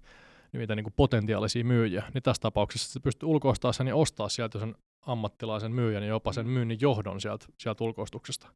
niitä 0.54 0.76
niin 0.76 0.84
kuin 0.84 0.94
potentiaalisia 0.96 1.64
myyjiä, 1.64 2.04
niin 2.14 2.24
tässä 2.24 2.42
tapauksessa 2.42 2.94
se 2.94 3.00
pystyy 3.00 3.30
ulkoistamaan 3.30 3.74
sen 3.74 3.88
ja 3.88 3.96
ostaa 3.96 4.30
sieltä 4.30 4.60
sen 4.60 4.76
ammattilaisen 5.02 5.72
myyjän 5.72 6.04
ja 6.04 6.10
jopa 6.10 6.34
sen 6.34 6.48
myynnin 6.48 6.78
johdon 6.82 7.22
sieltä, 7.22 7.46
sieltä 7.58 7.84
ulkoistuksesta. 7.84 8.48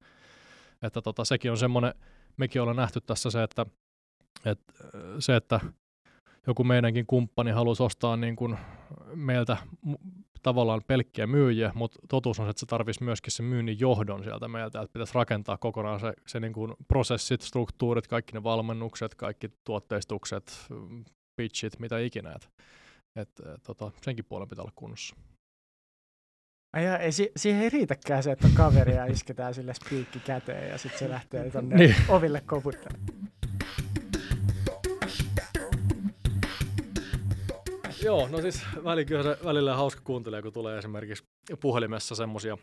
Että 0.82 1.02
tota, 1.02 1.26
sekin 1.26 1.52
on 1.52 1.58
semmoinen, 1.58 1.94
mekin 2.38 2.62
ollaan 2.62 2.78
nähty 2.78 3.02
tässä 3.02 3.32
se, 3.32 3.44
että, 3.44 3.66
että 4.46 4.74
se, 5.20 5.36
että 5.36 5.60
joku 6.48 6.64
meidänkin 6.64 7.06
kumppani 7.06 7.52
halusi 7.52 7.84
ostaa 7.84 8.18
niin 8.18 8.36
kuin 8.36 8.58
meiltä 9.16 9.58
tavallaan 10.44 10.82
pelkkiä 10.88 11.28
myyjiä, 11.28 11.72
mutta 11.76 12.00
totuus 12.10 12.40
on, 12.40 12.50
että 12.50 12.60
se 12.60 12.66
tarvitsisi 12.66 13.04
myöskin 13.04 13.32
se 13.32 13.44
myynnin 13.44 13.80
johdon 13.80 14.24
sieltä 14.24 14.48
meiltä, 14.48 14.82
että 14.82 14.94
pitäisi 14.94 15.16
rakentaa 15.16 15.58
kokonaan 15.58 16.00
se, 16.00 16.14
se 16.28 16.40
niin 16.40 16.54
kuin 16.54 16.74
prosessit, 16.88 17.42
struktuurit, 17.42 18.08
kaikki 18.08 18.34
ne 18.34 18.44
valmennukset, 18.44 19.16
kaikki 19.16 19.50
tuotteistukset, 19.64 20.68
pitchit, 21.36 21.80
mitä 21.80 22.00
ikinä. 22.00 22.32
Et, 22.32 22.50
et, 23.16 23.30
tota, 23.64 23.92
senkin 24.02 24.26
puolen 24.26 24.48
pitää 24.48 24.64
olla 24.64 24.74
kunnossa. 24.76 25.16
Ja, 26.76 26.98
ei, 26.98 27.12
siihen 27.36 27.62
ei 27.62 27.70
riitäkään 27.70 28.24
se, 28.24 28.32
että 28.32 28.48
on 28.48 28.54
kaveri 28.54 28.96
ja 28.96 29.06
isketään 29.06 29.54
sille 29.54 29.74
spiikki 29.74 30.20
käteen 30.20 30.70
ja 30.70 30.78
sitten 30.78 31.00
se 31.00 31.10
lähtee 31.10 31.52
tuonne 31.52 31.76
niin. 31.78 31.96
oville 32.10 32.42
koputtamaan. 32.42 33.06
Joo, 38.04 38.28
no 38.28 38.42
siis 38.42 38.64
välikin 38.84 39.24
se 39.24 39.38
välillä 39.46 39.76
hauska 39.76 40.02
kuuntelee, 40.04 40.42
kun 40.42 40.54
tulee 40.54 40.78
esimerkiksi 40.78 41.24
puhelimessa 41.60 42.16
semmosia 42.16 42.58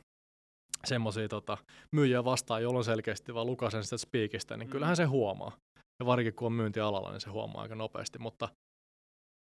semmoisia 0.87 1.29
tota, 1.29 1.59
myyjiä 1.93 2.25
vastaan, 2.25 2.63
jolloin 2.63 2.85
selkeästi 2.85 3.35
vaan 3.35 3.47
lukasen 3.47 3.85
sitä 3.85 3.97
speakistä, 3.97 4.57
niin 4.57 4.69
kyllähän 4.69 4.97
se 4.97 5.05
huomaa. 5.05 5.57
Ja 6.01 6.07
varsinkin 6.07 6.35
kun 6.35 6.47
on 6.47 6.53
myyntialalla, 6.53 7.11
niin 7.11 7.21
se 7.21 7.31
huomaa 7.31 7.63
aika 7.63 7.75
nopeasti, 7.75 8.19
mutta 8.19 8.49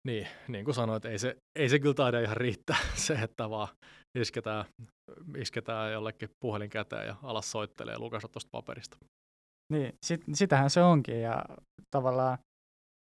niin, 0.07 0.27
niin 0.49 0.65
kuin 0.65 0.75
sanoit, 0.75 1.05
ei 1.05 1.19
se, 1.19 1.37
ei 1.59 1.69
se 1.69 1.79
kyllä 1.79 1.95
taida 1.95 2.21
ihan 2.21 2.37
riittää 2.37 2.77
se, 3.07 3.15
että 3.15 3.51
vaan 3.51 3.69
isketään, 4.19 4.65
isketään 5.37 5.93
jollekin 5.93 6.29
puhelin 6.45 6.71
käteen 6.71 7.07
ja 7.07 7.17
alas 7.23 7.51
soittelee 7.51 7.95
ja 7.95 8.01
lukasa 8.01 8.29
tuosta 8.29 8.49
paperista. 8.53 8.97
Niin, 9.73 9.93
sit, 10.07 10.21
sitähän 10.33 10.71
se 10.71 10.83
onkin 10.83 11.23
ja 11.23 11.45
tavallaan 11.91 12.39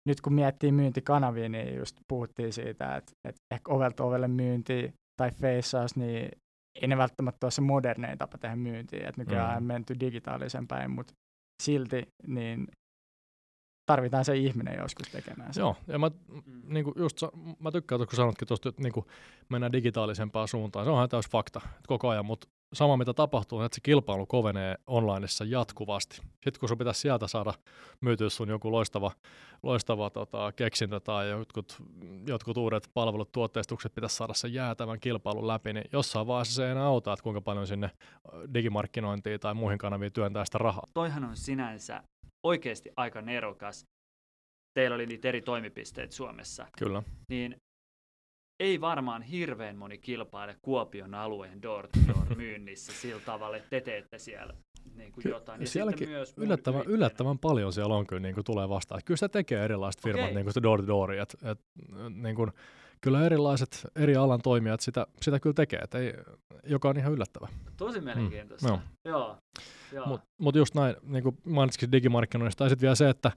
nyt 0.07 0.21
kun 0.21 0.33
miettii 0.33 0.71
myyntikanavia, 0.71 1.49
niin 1.49 1.77
just 1.77 1.97
puhuttiin 2.07 2.53
siitä, 2.53 2.95
että, 2.95 3.11
että 3.27 3.41
ehkä 3.51 3.71
ovelta 3.71 4.03
ovelle 4.03 4.27
myynti 4.27 4.93
tai 5.17 5.31
faceaus, 5.31 5.95
niin 5.95 6.31
ei 6.81 6.87
ne 6.87 6.97
välttämättä 6.97 7.45
ole 7.45 7.51
se 7.51 7.61
modernein 7.61 8.17
tapa 8.17 8.37
tehdä 8.37 8.55
myyntiä, 8.55 9.09
että 9.09 9.21
nykyään 9.21 9.51
mm. 9.51 9.57
on 9.57 9.63
menty 9.63 9.99
digitaalisen 9.99 10.67
päin, 10.67 10.91
mutta 10.91 11.13
silti 11.63 12.07
niin 12.27 12.67
tarvitaan 13.85 14.25
se 14.25 14.37
ihminen 14.37 14.77
joskus 14.79 15.07
tekemään 15.07 15.53
sen. 15.53 15.61
Joo, 15.61 15.75
ja 15.87 15.99
mä, 15.99 16.11
mm. 16.27 16.61
niin 16.73 16.83
kuin 16.83 16.93
just, 16.97 17.23
mä 17.59 17.71
tykkään, 17.71 17.99
kun 17.99 18.15
sanotkin 18.15 18.47
tuosta, 18.47 18.69
että 18.69 18.81
niin 18.81 18.93
kuin 18.93 19.05
mennään 19.49 19.71
digitaalisempaan 19.71 20.47
suuntaan. 20.47 20.85
Se 20.85 20.91
onhan 20.91 21.09
täys 21.09 21.29
fakta 21.29 21.61
koko 21.87 22.09
ajan, 22.09 22.25
mutta 22.25 22.47
sama 22.73 22.97
mitä 22.97 23.13
tapahtuu, 23.13 23.61
että 23.61 23.75
se 23.75 23.81
kilpailu 23.81 24.25
kovenee 24.25 24.75
onlineissa 24.87 25.45
jatkuvasti. 25.45 26.15
Sitten 26.15 26.59
kun 26.59 26.69
sun 26.69 26.77
pitäisi 26.77 27.01
sieltä 27.01 27.27
saada 27.27 27.53
myytyä 28.01 28.29
sun 28.29 28.49
joku 28.49 28.71
loistava, 28.71 29.11
loistava 29.63 30.09
tota, 30.09 30.51
keksintö 30.51 30.99
tai 30.99 31.29
jotkut, 31.29 31.77
jotkut 32.27 32.57
uudet 32.57 32.89
palvelut, 32.93 33.31
tuotteistukset 33.31 33.95
pitäisi 33.95 34.15
saada 34.15 34.33
sen 34.33 34.53
jäätävän 34.53 34.99
kilpailun 34.99 35.47
läpi, 35.47 35.73
niin 35.73 35.85
jossain 35.91 36.27
vaiheessa 36.27 36.55
se 36.55 36.65
ei 36.65 36.71
enää 36.71 36.85
auta, 36.85 37.13
että 37.13 37.23
kuinka 37.23 37.41
paljon 37.41 37.67
sinne 37.67 37.91
digimarkkinointiin 38.53 39.39
tai 39.39 39.53
muihin 39.53 39.79
kanaviin 39.79 40.13
työntää 40.13 40.45
sitä 40.45 40.57
rahaa. 40.57 40.87
Toihan 40.93 41.23
on 41.23 41.35
sinänsä 41.35 42.03
oikeasti 42.43 42.89
aika 42.97 43.21
nerokas. 43.21 43.85
Teillä 44.73 44.95
oli 44.95 45.05
niitä 45.05 45.27
eri 45.27 45.41
toimipisteitä 45.41 46.15
Suomessa. 46.15 46.67
Kyllä. 46.77 47.03
Niin 47.29 47.55
ei 48.59 48.81
varmaan 48.81 49.21
hirveän 49.21 49.77
moni 49.77 49.97
kilpaile 49.97 50.55
Kuopion 50.61 51.13
alueen 51.13 51.61
door-to-door 51.61 52.35
myynnissä 52.37 52.91
sillä 52.91 53.21
tavalla, 53.25 53.57
että 53.57 53.69
te 53.69 53.81
teette 53.81 54.17
siellä 54.17 54.53
niin 54.95 55.11
kuin 55.11 55.23
jotain. 55.29 55.61
Ja 55.61 55.67
Sielläkin 55.67 56.09
myös 56.09 56.33
yllättävän, 56.37 56.83
yllättävän 56.85 57.39
paljon 57.39 57.73
siellä 57.73 57.95
on 57.95 58.07
kyllä 58.07 58.21
niin 58.21 58.35
kuin 58.35 58.45
tulee 58.45 58.69
vastaan. 58.69 59.01
Kyllä 59.05 59.17
sitä 59.17 59.29
tekee 59.29 59.65
erilaiset 59.65 60.01
firmat, 60.01 60.23
okay. 60.23 60.33
niin 60.33 60.45
kuin 60.53 60.63
door-to-door. 60.63 61.13
Et, 61.13 61.35
et, 61.43 61.59
niin 62.09 62.35
kuin, 62.35 62.51
kyllä 63.01 63.25
erilaiset 63.25 63.87
eri 63.95 64.15
alan 64.15 64.41
toimijat 64.41 64.79
sitä, 64.79 65.07
sitä 65.21 65.39
kyllä 65.39 65.53
tekee, 65.53 65.79
et 65.79 65.95
ei, 65.95 66.13
joka 66.63 66.89
on 66.89 66.97
ihan 66.97 67.13
yllättävä. 67.13 67.47
Tosi 67.77 67.99
mm. 67.99 68.05
mielenkiintoista. 68.05 68.75
Mm, 68.75 68.81
joo. 69.05 69.37
joo. 69.91 70.05
Mutta 70.05 70.27
mut 70.37 70.55
just 70.55 70.75
näin, 70.75 70.95
niin 71.03 71.23
kuin 71.23 71.37
mainitsikin 71.45 71.91
digimarkkinoinnista, 71.91 72.57
tai 72.57 72.69
sitten 72.69 72.81
vielä 72.81 72.95
se, 72.95 73.09
että 73.09 73.31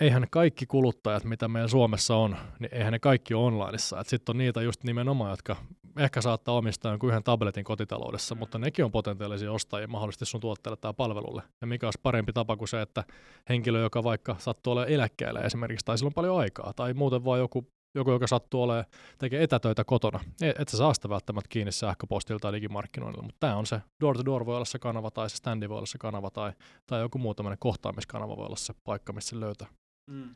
eihän 0.00 0.26
kaikki 0.30 0.66
kuluttajat, 0.66 1.24
mitä 1.24 1.48
meillä 1.48 1.68
Suomessa 1.68 2.16
on, 2.16 2.36
niin 2.58 2.74
eihän 2.74 2.92
ne 2.92 2.98
kaikki 2.98 3.34
ole 3.34 3.46
onlineissa. 3.46 4.02
Sitten 4.06 4.32
on 4.32 4.38
niitä 4.38 4.62
just 4.62 4.84
nimenomaan, 4.84 5.30
jotka 5.30 5.56
ehkä 5.98 6.20
saattaa 6.20 6.54
omistaa 6.54 6.92
jonkun 6.92 7.08
yhden 7.08 7.22
tabletin 7.22 7.64
kotitaloudessa, 7.64 8.34
mutta 8.34 8.58
nekin 8.58 8.84
on 8.84 8.92
potentiaalisia 8.92 9.52
ostajia 9.52 9.88
mahdollisesti 9.88 10.26
sun 10.26 10.40
tuotteelle 10.40 10.76
tai 10.76 10.94
palvelulle. 10.96 11.42
Ja 11.60 11.66
mikä 11.66 11.86
olisi 11.86 12.00
parempi 12.02 12.32
tapa 12.32 12.56
kuin 12.56 12.68
se, 12.68 12.82
että 12.82 13.04
henkilö, 13.48 13.80
joka 13.80 14.02
vaikka 14.02 14.36
sattuu 14.38 14.72
olemaan 14.72 14.92
eläkkeellä 14.92 15.40
esimerkiksi, 15.40 15.84
tai 15.84 15.98
sillä 15.98 16.08
on 16.08 16.14
paljon 16.14 16.38
aikaa, 16.38 16.72
tai 16.76 16.94
muuten 16.94 17.24
vaan 17.24 17.38
joku 17.38 17.66
joku, 17.94 18.10
joka 18.10 18.26
sattuu 18.26 18.62
olemaan, 18.62 18.84
tekee 19.18 19.42
etätöitä 19.42 19.84
kotona. 19.84 20.20
E, 20.42 20.52
et 20.58 20.68
sä 20.68 20.76
saa 20.76 20.94
sitä 20.94 21.08
välttämättä 21.08 21.48
kiinni 21.48 21.72
sähköpostilta 21.72 22.42
tai 22.42 22.52
digimarkkinoinnilla, 22.52 23.22
mutta 23.22 23.40
tämä 23.40 23.56
on 23.56 23.66
se 23.66 23.80
door-to-door 24.00 24.46
voi 24.46 24.56
olla 24.56 24.64
se 24.64 24.78
kanava 24.78 25.10
tai 25.10 25.30
se 25.30 25.36
standi 25.36 25.68
voi 25.68 25.76
olla 25.76 25.86
se 25.86 25.98
kanava 25.98 26.30
tai, 26.30 26.52
tai 26.86 27.00
joku 27.00 27.18
muu 27.18 27.34
tämmöinen 27.34 27.58
kohtaamiskanava 27.58 28.36
voi 28.36 28.46
olla 28.46 28.56
se 28.56 28.74
paikka, 28.84 29.12
missä 29.12 29.40
löytää. 29.40 29.68
Mm. 30.10 30.34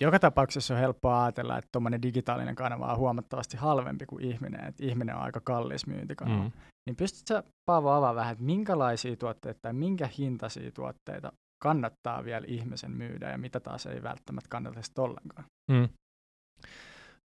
Joka 0.00 0.18
tapauksessa 0.18 0.74
on 0.74 0.80
helppoa 0.80 1.24
ajatella, 1.24 1.58
että 1.58 1.68
tuommoinen 1.72 2.02
digitaalinen 2.02 2.54
kanava 2.54 2.92
on 2.92 2.98
huomattavasti 2.98 3.56
halvempi 3.56 4.06
kuin 4.06 4.24
ihminen, 4.24 4.64
että 4.64 4.84
ihminen 4.84 5.16
on 5.16 5.22
aika 5.22 5.40
kallis 5.40 5.86
myyntikanava. 5.86 6.42
Mm. 6.42 6.52
Niin 6.86 6.96
pystytkö 6.96 7.42
Paavo 7.66 7.90
avaamaan 7.90 8.16
vähän, 8.16 8.32
että 8.32 8.44
minkälaisia 8.44 9.16
tuotteita 9.16 9.60
tai 9.62 9.72
minkä 9.72 10.08
hintaisia 10.18 10.72
tuotteita 10.72 11.32
kannattaa 11.62 12.24
vielä 12.24 12.46
ihmisen 12.48 12.90
myydä 12.90 13.30
ja 13.30 13.38
mitä 13.38 13.60
taas 13.60 13.86
ei 13.86 14.02
välttämättä 14.02 14.48
kannata 14.48 14.80
ollenkaan? 14.98 15.44
Mm. 15.70 15.88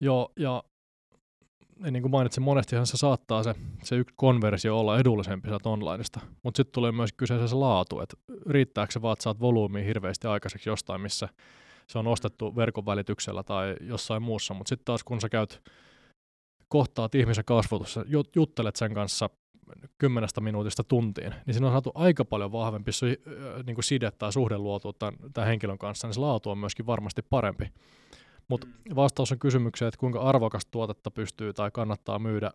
Joo, 0.01 0.31
ja 0.39 0.63
niin 1.91 2.01
kuin 2.01 2.11
mainitsin, 2.11 2.43
monestihan 2.43 2.87
se 2.87 2.97
saattaa 2.97 3.43
se, 3.43 3.55
se 3.83 3.95
yksi 3.95 4.13
konversio 4.17 4.79
olla 4.79 4.99
edullisempi 4.99 5.47
sieltä 5.47 5.69
onlineista, 5.69 6.19
mutta 6.43 6.57
sitten 6.57 6.73
tulee 6.73 6.91
myös 6.91 7.13
kyseessä 7.13 7.47
se 7.47 7.55
laatu, 7.55 8.01
että 8.01 8.17
riittääkö 8.49 8.91
se 8.91 9.01
vaan, 9.01 9.13
että 9.13 9.23
saat 9.23 9.39
volyymiin 9.39 9.85
hirveästi 9.85 10.27
aikaiseksi 10.27 10.69
jostain, 10.69 11.01
missä 11.01 11.29
se 11.87 11.99
on 11.99 12.07
ostettu 12.07 12.55
verkon 12.55 12.85
välityksellä 12.85 13.43
tai 13.43 13.75
jossain 13.81 14.21
muussa, 14.21 14.53
mutta 14.53 14.69
sitten 14.69 14.85
taas 14.85 15.03
kun 15.03 15.21
sä 15.21 15.29
käyt, 15.29 15.61
kohtaat 16.67 17.15
ihmisen 17.15 17.45
kasvotussa, 17.45 18.05
juttelet 18.35 18.75
sen 18.75 18.93
kanssa 18.93 19.29
kymmenestä 19.97 20.41
minuutista 20.41 20.83
tuntiin, 20.83 21.33
niin 21.45 21.53
siinä 21.53 21.67
on 21.67 21.73
saatu 21.73 21.91
aika 21.95 22.25
paljon 22.25 22.51
vahvempi 22.51 22.91
niin 23.65 23.75
kuin 23.75 23.83
side 23.83 24.11
tai 24.11 24.33
suhde 24.33 24.57
luotu 24.57 24.93
tämän, 24.93 25.13
tämän 25.33 25.47
henkilön 25.47 25.77
kanssa, 25.77 26.07
niin 26.07 26.13
se 26.13 26.19
laatu 26.19 26.49
on 26.49 26.57
myöskin 26.57 26.85
varmasti 26.85 27.21
parempi. 27.21 27.71
Mutta 28.49 28.67
mm. 28.67 28.95
vastaus 28.95 29.31
on 29.31 29.39
kysymykseen, 29.39 29.87
että 29.87 29.99
kuinka 29.99 30.19
arvokas 30.19 30.65
tuotetta 30.65 31.11
pystyy 31.11 31.53
tai 31.53 31.71
kannattaa 31.71 32.19
myydä 32.19 32.51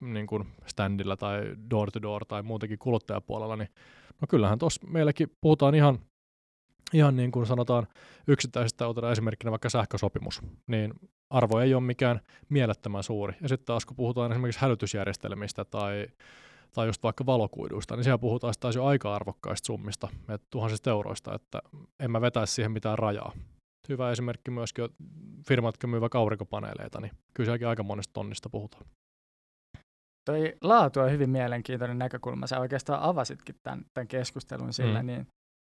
niin 0.00 0.26
kuin 0.26 0.44
standilla 0.66 1.16
tai 1.16 1.56
door 1.70 1.90
to 1.90 2.02
door 2.02 2.24
tai 2.24 2.42
muutenkin 2.42 2.78
kuluttajapuolella, 2.78 3.56
niin 3.56 3.68
no 4.20 4.26
kyllähän 4.28 4.58
tuossa 4.58 4.86
meilläkin 4.86 5.36
puhutaan 5.40 5.74
ihan, 5.74 5.98
ihan 6.92 7.16
niin 7.16 7.32
kuin 7.32 7.46
sanotaan 7.46 7.86
yksittäisestä 8.28 8.86
otetaan 8.86 9.12
esimerkkinä 9.12 9.50
vaikka 9.50 9.70
sähkösopimus, 9.70 10.42
niin 10.66 10.94
arvo 11.30 11.60
ei 11.60 11.74
ole 11.74 11.82
mikään 11.82 12.20
mielettömän 12.48 13.02
suuri. 13.02 13.34
Ja 13.40 13.48
sitten 13.48 13.66
taas 13.66 13.86
kun 13.86 13.96
puhutaan 13.96 14.32
esimerkiksi 14.32 14.60
hälytysjärjestelmistä 14.60 15.64
tai 15.64 16.06
tai 16.74 16.86
just 16.86 17.02
vaikka 17.02 17.26
valokuiduista, 17.26 17.96
niin 17.96 18.04
siellä 18.04 18.18
puhutaan 18.18 18.54
taas 18.60 18.74
jo 18.74 18.84
aika 18.84 19.14
arvokkaista 19.14 19.66
summista, 19.66 20.08
että 20.28 20.46
tuhansista 20.50 20.90
euroista, 20.90 21.34
että 21.34 21.62
en 22.00 22.10
mä 22.10 22.20
vetäisi 22.20 22.54
siihen 22.54 22.72
mitään 22.72 22.98
rajaa. 22.98 23.32
Hyvä 23.88 24.10
esimerkki 24.10 24.50
myöskin 24.50 24.88
firmat, 25.48 25.74
jotka 25.74 25.86
myyvät 25.86 26.14
aurinkopaneeleita, 26.14 27.00
niin 27.00 27.12
kyllä 27.34 27.46
sielläkin 27.46 27.68
aika 27.68 27.82
monesta 27.82 28.12
tonnista 28.12 28.48
puhutaan. 28.48 28.84
Toi 30.24 30.56
laatu 30.62 31.00
on 31.00 31.10
hyvin 31.10 31.30
mielenkiintoinen 31.30 31.98
näkökulma. 31.98 32.46
Sä 32.46 32.60
oikeastaan 32.60 33.02
avasitkin 33.02 33.54
tämän, 33.62 33.84
tämän 33.94 34.08
keskustelun 34.08 34.72
sillä, 34.72 35.02
mm. 35.02 35.06
niin 35.06 35.26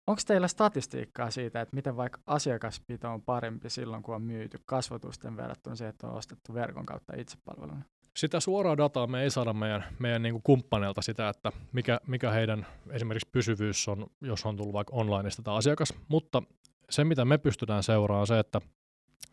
onko 0.08 0.22
teillä 0.28 0.48
statistiikkaa 0.48 1.32
siitä, 1.32 1.62
että 1.62 1.76
miten 1.76 1.98
vaikka 1.98 2.22
asiakaspito 2.28 3.10
on 3.10 3.22
parempi 3.22 3.70
silloin, 3.70 4.04
kun 4.04 4.16
on 4.16 4.22
myyty 4.22 4.58
kasvatusten 4.66 5.38
verrattuna 5.38 5.76
siihen, 5.76 5.90
että 5.90 6.08
on 6.08 6.14
ostettu 6.14 6.54
verkon 6.54 6.86
kautta 6.86 7.14
itsepalveluna? 7.18 7.82
Sitä 8.18 8.40
suoraa 8.40 8.78
dataa 8.78 9.08
me 9.08 9.24
ei 9.24 9.30
saada 9.30 9.54
meidän, 9.54 9.84
meidän 10.00 10.22
niin 10.22 10.42
kumppaneilta 10.44 11.02
sitä, 11.02 11.30
että 11.30 11.52
mikä, 11.72 12.00
mikä 12.08 12.32
heidän 12.32 12.66
esimerkiksi 12.90 13.30
pysyvyys 13.32 13.88
on, 13.88 14.08
jos 14.22 14.46
on 14.46 14.58
tullut 14.58 14.74
vaikka 14.74 14.96
onlineista 14.96 15.42
tämä 15.42 15.58
asiakas, 15.58 15.94
mutta 16.08 16.44
se, 16.90 17.04
mitä 17.04 17.26
me 17.26 17.38
pystytään 17.38 17.84
seuraamaan, 17.84 18.22
on 18.22 18.28
se, 18.28 18.40
että 18.40 18.62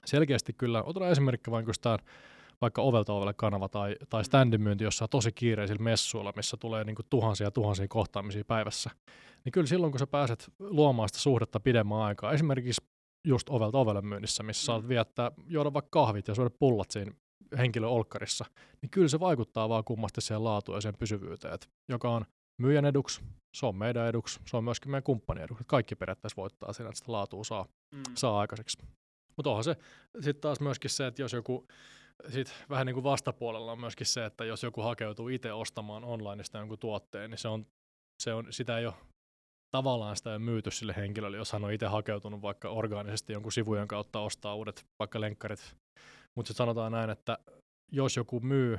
selkeästi 0.05 0.53
kyllä, 0.53 0.83
otetaan 0.83 1.11
esimerkki 1.11 1.51
vaikka 1.51 1.73
tämä 1.81 1.99
vaikka 2.61 2.83
ovelta 2.83 3.13
ovelle 3.13 3.35
kanava 3.35 3.69
tai, 3.69 3.97
tai 4.09 4.25
standimyynti 4.25 4.85
jossain 4.85 5.11
tosi 5.11 5.33
kiireisillä 5.33 5.83
messuilla, 5.83 6.33
missä 6.37 6.57
tulee 6.57 6.85
niin 6.85 6.97
tuhansia 7.11 7.51
tuhansia 7.51 7.89
kohtaamisia 7.89 8.45
päivässä, 8.45 8.91
niin 9.45 9.53
kyllä 9.53 9.67
silloin, 9.67 9.93
kun 9.93 9.99
sä 9.99 10.07
pääset 10.07 10.51
luomaan 10.59 11.09
sitä 11.09 11.19
suhdetta 11.19 11.61
pidemmän 11.61 11.99
aikaa, 11.99 12.33
esimerkiksi 12.33 12.85
just 13.27 13.49
ovelta 13.51 13.79
ovelle 13.79 14.03
myynnissä, 14.03 14.43
missä 14.43 14.65
saat 14.65 14.83
mm. 14.83 14.89
viettää, 14.89 15.31
juoda 15.47 15.73
vaikka 15.73 15.89
kahvit 15.91 16.29
ja 16.29 16.35
syödä 16.35 16.51
pullat 16.59 16.91
siinä 16.91 17.13
henkilön 17.59 17.91
olkkarissa, 17.91 18.45
niin 18.83 18.91
kyllä 18.91 19.09
se 19.09 19.21
vaikuttaa 19.21 19.69
vaan 19.69 19.85
kummasti 19.85 20.21
siihen 20.21 20.45
laatuun 20.45 20.77
ja 20.77 20.81
siihen 20.81 20.99
pysyvyyteen, 20.99 21.59
joka 21.89 22.11
on 22.11 22.25
myyjän 22.61 22.85
eduksi, 22.85 23.21
se 23.57 23.67
on 23.67 23.77
meidän 23.77 24.07
eduksi, 24.07 24.41
se 24.47 24.57
on 24.57 24.65
myöskin 24.65 24.91
meidän 24.91 25.03
kumppanin 25.03 25.45
eduksi. 25.45 25.65
Kaikki 25.67 25.95
periaatteessa 25.95 26.37
voittaa 26.37 26.73
siinä, 26.73 26.89
että 26.89 26.99
sitä 26.99 27.13
laatua 27.13 27.45
saa, 27.45 27.67
mm. 27.95 28.03
saa 28.15 28.41
aikaiseksi. 28.41 28.79
Mutta 29.37 29.51
onhan 29.51 29.65
se 29.65 29.77
sitten 30.21 30.41
taas 30.41 30.61
myöskin 30.61 30.91
se, 30.91 31.07
että 31.07 31.23
jos 31.23 31.33
joku, 31.33 31.67
sit 32.29 32.55
vähän 32.71 32.87
niin 32.87 32.95
kuin 32.95 33.05
vastapuolella 33.05 33.73
on 33.73 33.81
myöskin 33.81 34.07
se, 34.07 34.25
että 34.25 34.45
jos 34.45 34.63
joku 34.63 34.83
hakeutuu 34.83 35.29
itse 35.29 35.53
ostamaan 35.53 36.05
onlineista 36.05 36.59
jonkun 36.59 36.79
tuotteen, 36.79 37.31
niin 37.31 37.39
se 37.39 37.49
on, 37.49 37.67
se 38.23 38.35
on, 38.35 38.47
sitä 38.51 38.79
ei 38.79 38.87
ole 38.87 38.95
tavallaan 39.77 40.17
sitä 40.17 40.33
ei 40.33 40.39
myyty 40.39 40.71
sille 40.71 40.95
henkilölle, 40.97 41.37
jos 41.37 41.53
hän 41.53 41.65
on 41.65 41.73
itse 41.73 41.87
hakeutunut 41.87 42.43
vaikka 42.43 42.69
orgaanisesti 42.69 43.33
jonkun 43.33 43.53
sivujen 43.53 43.89
kautta 43.89 44.21
ostaa 44.21 44.55
uudet 44.55 44.87
vaikka 44.99 45.21
lenkkarit. 45.21 45.77
Mutta 46.37 46.49
sitten 46.49 46.59
sanotaan 46.59 46.93
näin, 46.93 47.11
että 47.11 47.39
jos 47.93 48.17
joku 48.17 48.41
myy 48.41 48.79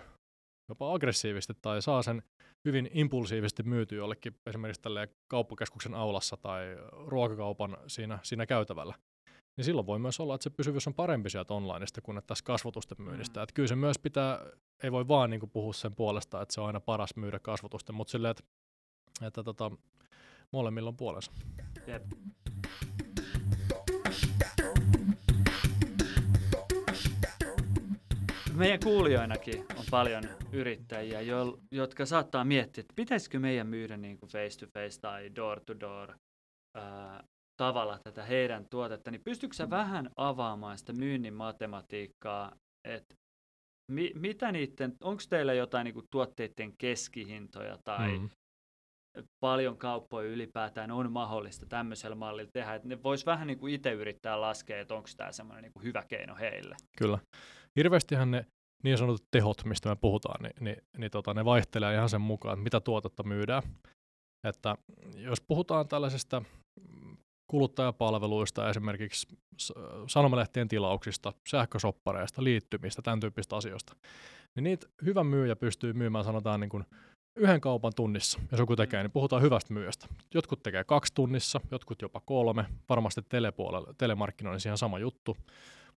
jopa 0.73 0.93
aggressiivisesti 0.93 1.53
tai 1.61 1.81
saa 1.81 2.03
sen 2.03 2.23
hyvin 2.65 2.89
impulsiivisesti 2.93 3.63
myyty 3.63 3.95
jollekin 3.95 4.35
esimerkiksi 4.45 4.81
tälle 4.81 5.09
kauppakeskuksen 5.27 5.93
aulassa 5.93 6.37
tai 6.37 6.77
ruokakaupan 6.91 7.77
siinä, 7.87 8.19
siinä 8.23 8.45
käytävällä, 8.45 8.95
niin 9.57 9.65
silloin 9.65 9.87
voi 9.87 9.99
myös 9.99 10.19
olla, 10.19 10.35
että 10.35 10.43
se 10.43 10.49
pysyvyys 10.49 10.87
on 10.87 10.93
parempi 10.93 11.29
sieltä 11.29 11.53
onlineista 11.53 12.01
kuin 12.01 12.17
että 12.17 12.27
tässä 12.27 12.43
kasvotusten 12.43 13.01
myynnistä. 13.01 13.39
Mm. 13.39 13.43
Että 13.43 13.53
kyllä 13.53 13.67
se 13.67 13.75
myös 13.75 13.99
pitää, 13.99 14.45
ei 14.83 14.91
voi 14.91 15.07
vaan 15.07 15.29
niin 15.29 15.39
kuin 15.39 15.49
puhua 15.49 15.73
sen 15.73 15.95
puolesta, 15.95 16.41
että 16.41 16.53
se 16.53 16.61
on 16.61 16.67
aina 16.67 16.79
paras 16.79 17.15
myydä 17.15 17.39
kasvotusten, 17.39 17.95
mutta 17.95 18.11
silleen, 18.11 18.31
että, 18.31 18.43
että 19.27 19.43
tota, 19.43 19.71
molemmilla 20.51 20.89
on 20.89 20.97
puolensa. 20.97 21.31
Jep. 21.87 22.03
Meidän 28.55 28.79
kuulijoinakin 28.83 29.65
on 29.77 29.85
paljon 29.91 30.23
yrittäjiä, 30.51 31.21
jo, 31.21 31.59
jotka 31.71 32.05
saattaa 32.05 32.43
miettiä, 32.43 32.81
että 32.81 32.93
pitäisikö 32.95 33.39
meidän 33.39 33.67
myydä 33.67 33.97
niin 33.97 34.17
kuin 34.17 34.29
face 34.29 34.59
to 34.59 34.71
face 34.79 35.01
tai 35.01 35.35
door 35.35 35.59
to 35.59 35.79
door 35.79 36.13
ää, 36.77 37.23
tavalla 37.57 37.99
tätä 38.03 38.23
heidän 38.23 38.65
tuotetta, 38.69 39.11
niin 39.11 39.23
pystyykö 39.23 39.55
sä 39.55 39.69
vähän 39.69 40.09
avaamaan 40.15 40.77
sitä 40.77 40.93
myynnin 40.93 41.33
matematiikkaa, 41.33 42.55
että 42.87 43.15
mi, 43.91 44.11
mitä 44.15 44.51
niiden, 44.51 44.93
onko 45.01 45.23
teillä 45.29 45.53
jotain 45.53 45.85
niin 45.85 45.93
kuin 45.93 46.05
tuotteiden 46.11 46.77
keskihintoja 46.77 47.77
tai 47.83 48.17
mm. 48.17 48.29
paljon 49.39 49.77
kauppoja 49.77 50.29
ylipäätään 50.29 50.91
on 50.91 51.11
mahdollista 51.11 51.65
tämmöisellä 51.65 52.15
mallilla 52.15 52.51
tehdä, 52.53 52.75
että 52.75 52.87
ne 52.87 53.03
vois 53.03 53.25
vähän 53.25 53.47
niin 53.47 53.59
kuin 53.59 53.73
itse 53.73 53.91
yrittää 53.91 54.41
laskea, 54.41 54.81
että 54.81 54.95
onko 54.95 55.09
tämä 55.17 55.31
semmoinen 55.31 55.63
niin 55.63 55.83
hyvä 55.83 56.03
keino 56.07 56.35
heille. 56.35 56.75
Kyllä 56.97 57.19
hirveästihän 57.75 58.31
ne 58.31 58.45
niin 58.83 58.97
sanotut 58.97 59.27
tehot, 59.31 59.65
mistä 59.65 59.89
me 59.89 59.95
puhutaan, 59.95 60.43
niin, 60.43 60.53
niin, 60.59 60.77
niin 60.97 61.11
tota, 61.11 61.33
ne 61.33 61.45
vaihtelee 61.45 61.95
ihan 61.95 62.09
sen 62.09 62.21
mukaan, 62.21 62.59
mitä 62.59 62.79
tuotetta 62.79 63.23
myydään. 63.23 63.63
Että 64.47 64.77
jos 65.15 65.41
puhutaan 65.41 65.87
tällaisesta 65.87 66.41
kuluttajapalveluista, 67.51 68.69
esimerkiksi 68.69 69.27
sanomalehtien 70.07 70.67
tilauksista, 70.67 71.33
sähkösoppareista, 71.49 72.43
liittymistä, 72.43 73.01
tämän 73.01 73.19
tyyppistä 73.19 73.55
asioista, 73.55 73.95
niin 74.55 74.63
niitä 74.63 74.87
hyvä 75.05 75.23
myyjä 75.23 75.55
pystyy 75.55 75.93
myymään 75.93 76.25
sanotaan 76.25 76.59
niin 76.59 76.69
kuin 76.69 76.85
yhden 77.39 77.61
kaupan 77.61 77.91
tunnissa, 77.95 78.39
jos 78.51 78.59
joku 78.59 78.75
tekee, 78.75 79.03
niin 79.03 79.11
puhutaan 79.11 79.41
hyvästä 79.41 79.73
myyjästä. 79.73 80.07
Jotkut 80.33 80.63
tekee 80.63 80.83
kaksi 80.83 81.13
tunnissa, 81.13 81.61
jotkut 81.71 82.01
jopa 82.01 82.21
kolme, 82.25 82.65
varmasti 82.89 83.21
telepuolella, 83.29 83.93
telemarkkinoinnissa 83.97 84.69
ihan 84.69 84.77
sama 84.77 84.99
juttu. 84.99 85.37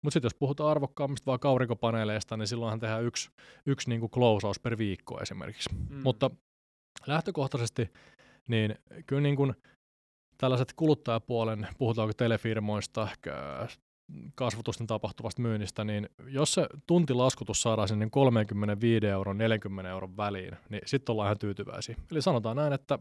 Mutta 0.05 0.13
sitten 0.13 0.25
jos 0.27 0.35
puhutaan 0.39 0.69
arvokkaammista 0.69 1.25
vaan 1.25 1.39
kaurinkopaneeleista, 1.39 2.37
niin 2.37 2.47
silloinhan 2.47 2.79
tehdään 2.79 3.03
yksi, 3.03 3.29
yksi 3.65 3.89
niin 3.89 3.99
kuin 3.99 4.11
closeaus 4.11 4.59
per 4.59 4.77
viikko 4.77 5.21
esimerkiksi. 5.21 5.69
Mm. 5.89 6.01
Mutta 6.03 6.31
lähtökohtaisesti 7.07 7.89
niin 8.47 8.75
kyllä 9.05 9.21
niin 9.21 9.35
kuin 9.35 9.53
tällaiset 10.37 10.73
kuluttajapuolen, 10.75 11.67
puhutaanko 11.77 12.13
telefirmoista, 12.13 13.07
kasvatusten 14.35 14.87
tapahtuvasta 14.87 15.41
myynnistä, 15.41 15.83
niin 15.83 16.09
jos 16.27 16.53
se 16.53 16.67
tuntilaskutus 16.87 17.61
saadaan 17.61 17.87
sinne 17.87 18.07
35 18.11 19.07
euron, 19.07 19.37
40 19.37 19.89
euron 19.89 20.17
väliin, 20.17 20.57
niin 20.69 20.81
sitten 20.85 21.13
ollaan 21.13 21.27
ihan 21.27 21.39
tyytyväisiä. 21.39 21.95
Eli 22.11 22.21
sanotaan 22.21 22.55
näin, 22.55 22.73
että 22.73 22.99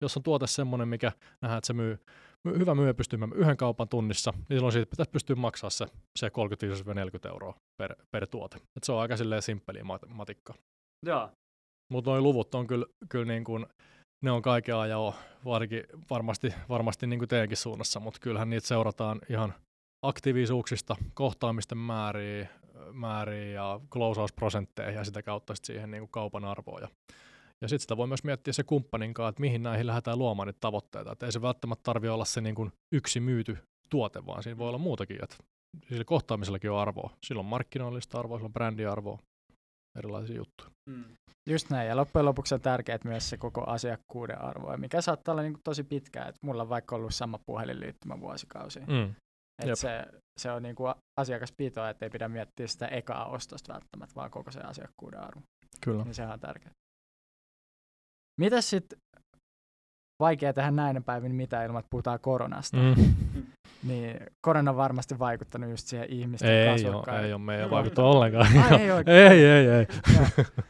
jos 0.00 0.16
on 0.16 0.22
tuote 0.22 0.46
semmoinen, 0.46 0.88
mikä 0.88 1.12
nähdään, 1.40 1.58
että 1.58 1.66
se 1.66 1.72
myy 1.72 1.98
hyvä 2.44 2.74
myyjä 2.74 2.94
pystyy 2.94 3.18
yhden 3.34 3.56
kaupan 3.56 3.88
tunnissa, 3.88 4.30
niin 4.30 4.56
silloin 4.56 4.72
siitä 4.72 4.90
pitäisi 4.90 5.10
pystyä 5.10 5.36
maksaa 5.36 5.70
se, 5.70 5.86
se 6.18 6.28
35-40 6.28 6.32
euroa 7.28 7.54
per, 7.76 7.96
per 8.10 8.26
tuote. 8.26 8.56
Et 8.76 8.84
se 8.84 8.92
on 8.92 9.00
aika 9.00 9.16
silleen 9.16 9.42
simppeliä 9.42 9.84
matikka. 10.08 10.54
Joo. 11.06 11.30
Mutta 11.92 12.10
nuo 12.10 12.20
luvut 12.20 12.54
on 12.54 12.66
kyllä, 12.66 12.86
kyllä 13.08 13.32
niin 13.32 13.44
kuin, 13.44 13.66
ne 14.24 14.30
on 14.30 14.42
kaiken 14.42 14.76
ajan 14.76 15.12
varsinkin 15.44 15.84
varmasti, 16.10 16.54
varmasti 16.68 17.06
niin 17.06 17.18
kuin 17.18 17.28
teidänkin 17.28 17.56
suunnassa, 17.56 18.00
mutta 18.00 18.20
kyllähän 18.20 18.50
niitä 18.50 18.66
seurataan 18.66 19.20
ihan 19.28 19.54
aktiivisuuksista, 20.02 20.96
kohtaamisten 21.14 21.78
määriä, 21.78 22.48
määriä 22.92 23.52
ja 23.52 23.80
closeausprosentteja 23.90 24.90
ja 24.90 25.04
sitä 25.04 25.22
kautta 25.22 25.54
siihen 25.62 25.90
niin 25.90 26.00
kuin 26.00 26.10
kaupan 26.10 26.44
arvoa. 26.44 26.80
Ja 26.80 26.88
ja 27.62 27.68
sitten 27.68 27.80
sitä 27.80 27.96
voi 27.96 28.06
myös 28.06 28.24
miettiä 28.24 28.52
se 28.52 28.62
kumppanin 28.62 29.14
kanssa, 29.14 29.28
että 29.28 29.40
mihin 29.40 29.62
näihin 29.62 29.86
lähdetään 29.86 30.18
luomaan 30.18 30.46
niitä 30.46 30.60
tavoitteita. 30.60 31.12
Että 31.12 31.26
ei 31.26 31.32
se 31.32 31.42
välttämättä 31.42 31.82
tarvitse 31.82 32.10
olla 32.10 32.24
se 32.24 32.40
niin 32.40 32.54
kuin 32.54 32.72
yksi 32.92 33.20
myyty 33.20 33.58
tuote, 33.90 34.26
vaan 34.26 34.42
siinä 34.42 34.58
voi 34.58 34.68
olla 34.68 34.78
muutakin. 34.78 35.24
Että 35.24 35.36
sillä 35.88 36.04
kohtaamisellakin 36.04 36.70
on 36.70 36.78
arvoa. 36.78 37.12
Silloin 37.26 37.46
markkinoillista 37.46 38.18
arvoa, 38.18 38.38
silloin 38.38 38.52
brändiarvoa, 38.52 39.18
erilaisia 39.98 40.36
juttuja. 40.36 40.70
Mm. 40.90 41.04
Just 41.50 41.70
näin, 41.70 41.88
ja 41.88 41.96
loppujen 41.96 42.24
lopuksi 42.24 42.54
on 42.54 42.60
tärkeää 42.60 42.98
myös 43.04 43.30
se 43.30 43.36
koko 43.36 43.64
asiakkuuden 43.64 44.40
arvo, 44.40 44.76
mikä 44.76 45.00
saattaa 45.00 45.32
olla 45.32 45.42
niin 45.42 45.52
kuin 45.52 45.62
tosi 45.64 45.84
pitkä, 45.84 46.24
että 46.24 46.38
mulla 46.42 46.62
on 46.62 46.68
vaikka 46.68 46.96
ollut 46.96 47.14
sama 47.14 47.38
puhelinliittymä 47.46 48.20
vuosikausi. 48.20 48.80
Mm. 48.80 49.14
Että 49.62 49.74
se, 49.74 50.06
se 50.40 50.50
on 50.50 50.62
niin 50.62 50.74
kuin 50.74 50.94
asiakaspito, 51.20 51.86
että 51.86 52.06
ei 52.06 52.10
pidä 52.10 52.28
miettiä 52.28 52.66
sitä 52.66 52.86
ekaa 52.86 53.26
ostosta 53.26 53.72
välttämättä, 53.72 54.14
vaan 54.14 54.30
koko 54.30 54.50
se 54.50 54.60
asiakkuuden 54.60 55.20
arvo. 55.20 55.40
Kyllä. 55.80 56.04
Niin 56.04 56.14
sehän 56.14 56.32
on 56.32 56.40
tärkeää. 56.40 56.72
Mitäs 58.40 58.70
sitten, 58.70 58.98
vaikea 60.20 60.52
tehdä 60.52 60.70
näinä 60.70 61.00
päivin 61.00 61.34
mitä 61.34 61.64
ilman, 61.64 61.80
että 61.80 61.90
puhutaan 61.90 62.20
koronasta. 62.20 62.76
Mm. 62.76 63.14
niin 63.88 64.20
korona 64.40 64.70
on 64.70 64.76
varmasti 64.76 65.18
vaikuttanut 65.18 65.70
just 65.70 65.86
siihen 65.86 66.10
ihmisten 66.10 66.50
ei 66.50 66.72
kasvokkaan. 66.72 67.18
Ole, 67.18 67.26
ei 67.26 67.32
ole, 67.32 67.42
me 67.42 67.56
ei 67.56 67.62
ole 67.62 67.70
vaikuttanut 67.70 68.14
ollenkaan. 68.14 68.46
Ai, 68.70 68.80
ei, 68.80 68.90
oikein. 68.96 69.16
ei, 69.16 69.44
ei, 69.44 69.68
ei. 69.68 69.86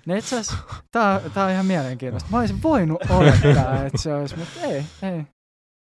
no 0.07 0.15
itse 0.15 0.39
asiassa, 0.39 0.57
tää, 0.91 1.21
tää 1.35 1.45
on 1.45 1.51
ihan 1.51 1.67
mielenkiintoista. 1.67 2.31
Mä 2.31 2.39
olisin 2.39 2.63
voinut 2.63 3.03
olettaa, 3.11 3.83
että 3.87 3.99
se 3.99 4.15
olisi, 4.15 4.37
mutta 4.37 4.61
ei, 4.61 4.85
ei. 5.03 5.25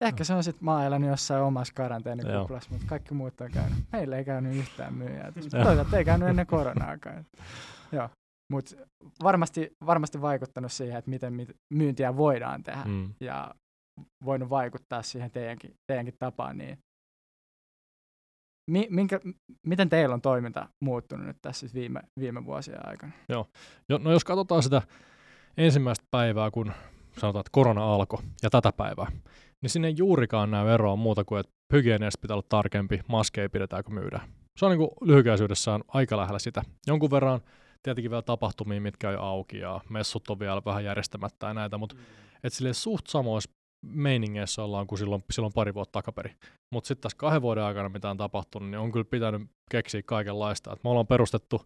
Ehkä 0.01 0.25
se 0.25 0.35
on 0.35 0.45
sitten, 0.45 0.65
mä 0.65 0.79
oon 0.79 1.05
jossain 1.05 1.43
omassa 1.43 1.75
karanteenikuplassa, 1.75 2.71
mutta 2.71 2.87
kaikki 2.87 3.15
muut 3.15 3.41
on 3.41 3.51
käynyt. 3.51 3.79
Meillä 3.93 4.17
ei 4.17 4.25
käynyt 4.25 4.57
yhtään 4.57 4.95
myyjää. 4.95 5.33
Toisaalta 5.65 5.99
ei 5.99 6.05
käynyt 6.05 6.29
ennen 6.29 6.47
koronaakaan. 6.47 7.25
Joo. 7.93 8.09
Mutta 8.51 8.77
varmasti, 9.23 9.77
varmasti 9.87 10.21
vaikuttanut 10.21 10.73
siihen, 10.73 10.99
että 10.99 11.11
miten 11.11 11.47
myyntiä 11.71 12.17
voidaan 12.17 12.63
tehdä 12.63 12.85
mm. 12.85 13.15
ja 13.21 13.55
voinut 14.25 14.51
vaikuttaa 14.51 15.03
siihen 15.03 15.31
teidänkin, 15.31 15.75
teidänkin 15.87 16.15
tapaan. 16.19 16.59
Niin 16.59 16.79
minkä, 18.91 19.21
miten 19.67 19.89
teillä 19.89 20.15
on 20.15 20.21
toiminta 20.21 20.69
muuttunut 20.81 21.27
nyt 21.27 21.37
tässä 21.43 21.61
siis 21.61 21.75
viime, 21.75 22.01
viime 22.19 22.45
vuosien 22.45 22.89
aikana? 22.89 23.13
Joo. 23.29 23.47
Jo, 23.89 23.99
no 23.99 24.13
jos 24.13 24.25
katsotaan 24.25 24.63
sitä 24.63 24.83
ensimmäistä 25.57 26.05
päivää, 26.11 26.51
kun 26.51 26.73
sanotaan, 27.19 27.41
että 27.41 27.51
korona 27.53 27.95
alkoi, 27.95 28.23
ja 28.43 28.51
tätä 28.51 28.73
päivää, 28.73 29.13
niin 29.63 29.71
sinne 29.71 29.89
ei 29.89 29.95
juurikaan 29.97 30.51
näy 30.51 30.69
eroa 30.69 30.97
muuta 30.97 31.25
kuin, 31.25 31.41
että 31.41 31.53
hygieniasta 31.73 32.21
pitää 32.21 32.35
olla 32.35 32.47
tarkempi, 32.49 33.01
maskeja 33.09 33.51
pidetään 33.51 33.85
kun 33.85 33.95
myydään. 33.95 34.29
Se 34.59 34.67
on 34.67 34.79
niin 34.79 34.91
lyhykäisyydessään 35.01 35.83
aika 35.89 36.17
lähellä 36.17 36.39
sitä. 36.39 36.63
Jonkun 36.87 37.11
verran 37.11 37.41
tietenkin 37.83 38.11
vielä 38.11 38.23
tapahtumia, 38.23 38.81
mitkä 38.81 39.11
jo 39.11 39.23
auki 39.23 39.59
ja 39.59 39.81
messut 39.89 40.31
on 40.31 40.39
vielä 40.39 40.63
vähän 40.65 40.85
järjestämättä 40.85 41.47
ja 41.47 41.55
näitä, 41.55 41.79
mutta 41.79 41.97
mm. 41.97 42.03
et 42.45 42.53
sille 42.53 42.73
suht 42.73 43.07
samoissa 43.07 43.51
meiningeissä 43.83 44.65
ollaan 44.65 44.87
kuin 44.87 44.99
silloin, 44.99 45.25
silloin 45.31 45.53
pari 45.53 45.75
vuotta 45.75 45.93
takaperi. 45.93 46.35
Mutta 46.71 46.89
sitten 46.89 47.03
tässä 47.03 47.19
kahden 47.19 47.43
vuoden 47.43 47.65
aikana, 47.65 47.89
mitä 47.89 48.11
on 48.11 48.17
tapahtunut, 48.17 48.71
niin 48.71 48.79
on 48.79 48.93
kyllä 48.93 49.05
pitänyt 49.05 49.43
keksiä 49.71 50.03
kaikenlaista. 50.07 50.73
Et 50.73 50.85
me 50.85 50.91
ollaan 50.91 51.07
perustettu, 51.07 51.63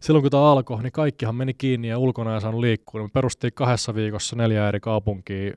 silloin 0.00 0.22
kun 0.22 0.30
tämä 0.30 0.52
alkoi, 0.52 0.82
niin 0.82 0.92
kaikkihan 0.92 1.34
meni 1.34 1.54
kiinni 1.54 1.88
ja 1.88 1.98
ulkona 1.98 2.34
ei 2.34 2.40
saanut 2.40 2.60
liikkua. 2.60 3.02
Me 3.02 3.08
perustettiin 3.12 3.52
kahdessa 3.54 3.94
viikossa 3.94 4.36
neljä 4.36 4.68
eri 4.68 4.80
kaupunkia 4.80 5.52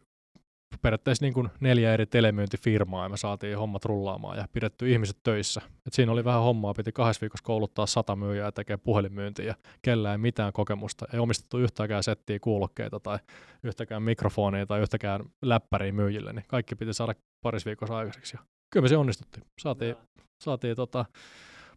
periaatteessa 0.82 1.26
niin 1.26 1.34
kuin 1.34 1.50
neljä 1.60 1.94
eri 1.94 2.06
telemyyntifirmaa 2.06 3.06
ja 3.06 3.10
me 3.10 3.18
saatiin 3.18 3.58
hommat 3.58 3.86
rullaamaan 3.86 4.38
ja 4.38 4.46
pidetty 4.54 4.92
ihmiset 4.92 5.18
töissä. 5.24 5.62
Et 5.88 5.94
siinä 5.94 6.12
oli 6.12 6.26
vähän 6.26 6.42
hommaa, 6.42 6.74
piti 6.74 6.92
kahdessa 6.92 7.22
viikossa 7.22 7.44
kouluttaa 7.44 7.86
sata 7.86 8.16
myyjää 8.16 8.52
tekee 8.52 8.78
puhelinmyyntiä 8.78 9.46
ja 9.46 9.56
kellä 9.82 10.12
ei 10.12 10.18
mitään 10.18 10.54
kokemusta. 10.54 11.06
Ei 11.14 11.20
omistettu 11.20 11.58
yhtäkään 11.58 12.04
settiä 12.04 12.40
kuulokkeita 12.40 13.00
tai 13.00 13.20
yhtäkään 13.64 14.04
mikrofonia 14.04 14.66
tai 14.66 14.82
yhtäkään 14.82 15.22
läppäriä 15.42 15.92
myyjille, 15.92 16.34
niin 16.34 16.46
kaikki 16.48 16.76
piti 16.76 16.94
saada 16.94 17.16
paris 17.42 17.66
viikossa 17.66 17.98
aikaiseksi. 17.98 18.38
Ja 18.38 18.44
kyllä 18.70 18.84
me 18.84 18.88
se 18.88 18.98
onnistuttiin. 18.98 19.46
Saatiin, 19.60 19.96
saatiin 20.44 20.76
tota, 20.76 21.06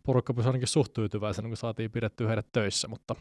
porukka 0.02 0.34
pysyi 0.34 0.48
ainakin 0.48 0.68
suht 0.68 0.92
tyytyväisenä, 0.92 1.48
kun 1.48 1.56
saatiin 1.56 1.90
pidettyä 1.90 2.28
heidät 2.28 2.46
töissä, 2.52 2.88
mutta, 2.88 3.14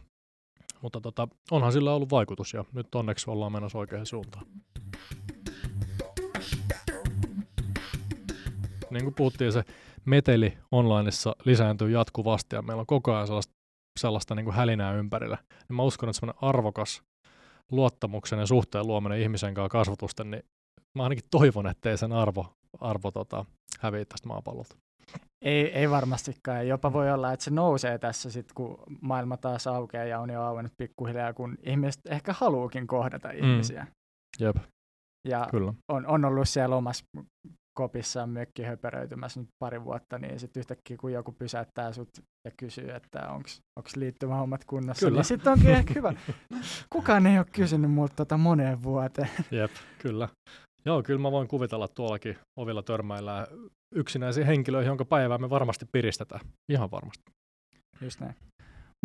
mutta 0.81 1.01
tota, 1.01 1.27
onhan 1.51 1.71
sillä 1.71 1.93
ollut 1.93 2.11
vaikutus 2.11 2.53
ja 2.53 2.65
nyt 2.73 2.95
onneksi 2.95 3.29
ollaan 3.29 3.51
menossa 3.51 3.77
oikeaan 3.77 4.05
suuntaan. 4.05 4.45
Niin 8.91 9.03
kuin 9.03 9.13
puhuttiin, 9.13 9.51
se 9.51 9.63
meteli 10.05 10.57
onlineissa 10.71 11.35
lisääntyy 11.45 11.89
jatkuvasti 11.89 12.55
ja 12.55 12.61
meillä 12.61 12.79
on 12.79 12.87
koko 12.87 13.13
ajan 13.13 13.27
sellaista, 13.27 13.53
sellaista 13.99 14.35
niin 14.35 14.43
kuin 14.45 14.55
hälinää 14.55 14.93
ympärillä. 14.93 15.37
Ja 15.69 15.75
mä 15.75 15.83
uskon, 15.83 16.09
että 16.09 16.19
semmoinen 16.19 16.43
arvokas 16.43 17.01
luottamuksen 17.71 18.39
ja 18.39 18.45
suhteen 18.45 18.87
luominen 18.87 19.19
ihmisen 19.19 19.53
kanssa 19.53 19.69
kasvatusten, 19.69 20.31
niin 20.31 20.43
mä 20.97 21.03
ainakin 21.03 21.25
toivon, 21.31 21.67
ettei 21.67 21.97
sen 21.97 22.11
arvo, 22.11 22.53
arvo 22.79 23.11
tota, 23.11 23.45
häviä 23.79 24.05
tästä 24.05 24.27
maapallolta. 24.27 24.75
Ei, 25.41 25.71
ei 25.71 25.89
varmastikaan. 25.89 26.67
Jopa 26.67 26.93
voi 26.93 27.11
olla, 27.11 27.33
että 27.33 27.43
se 27.43 27.51
nousee 27.51 27.97
tässä 27.97 28.31
sitten, 28.31 28.55
kun 28.55 28.83
maailma 29.01 29.37
taas 29.37 29.67
aukeaa 29.67 30.05
ja 30.05 30.19
on 30.19 30.29
jo 30.29 30.41
auennut 30.41 30.73
pikkuhiljaa, 30.77 31.33
kun 31.33 31.57
ihmiset 31.63 32.01
ehkä 32.05 32.33
haluukin 32.33 32.87
kohdata 32.87 33.27
mm. 33.27 33.37
ihmisiä. 33.37 33.87
Jep. 34.39 34.57
Ja 35.27 35.47
Kyllä. 35.51 35.73
On, 35.91 36.07
on 36.07 36.25
ollut 36.25 36.49
siellä 36.49 36.75
omassa 36.75 37.05
kopissaan 37.77 38.29
mökki 38.29 38.63
höperöitymässä 38.63 39.39
nyt 39.39 39.49
pari 39.59 39.83
vuotta, 39.83 40.19
niin 40.19 40.39
sitten 40.39 40.61
yhtäkkiä 40.61 40.97
kun 40.97 41.11
joku 41.11 41.31
pysäyttää 41.31 41.93
sut 41.93 42.09
ja 42.47 42.51
kysyy, 42.57 42.89
että 42.89 43.29
onko 43.29 43.89
liittymähommat 43.95 44.65
kunnossa, 44.65 45.05
kyllä. 45.05 45.17
niin 45.17 45.25
sitten 45.25 45.53
onkin 45.53 45.69
ehkä 45.69 45.93
hyvä. 45.95 46.13
Kukaan 46.93 47.27
ei 47.27 47.37
ole 47.37 47.45
kysynyt 47.51 47.91
multa 47.91 48.15
tota 48.15 48.37
moneen 48.37 48.83
vuoteen. 48.83 49.29
Jep, 49.51 49.71
kyllä. 49.99 50.29
Joo, 50.85 51.03
kyllä 51.03 51.19
mä 51.19 51.31
voin 51.31 51.47
kuvitella, 51.47 51.87
tuollakin 51.87 52.37
ovilla 52.59 52.83
törmäillään 52.83 53.47
yksinäisiä 53.95 54.45
henkilöihin, 54.45 54.87
jonka 54.87 55.05
päivää 55.05 55.37
me 55.37 55.49
varmasti 55.49 55.85
piristetään. 55.91 56.41
Ihan 56.71 56.91
varmasti. 56.91 57.31
Just 58.01 58.19
näin. 58.19 58.35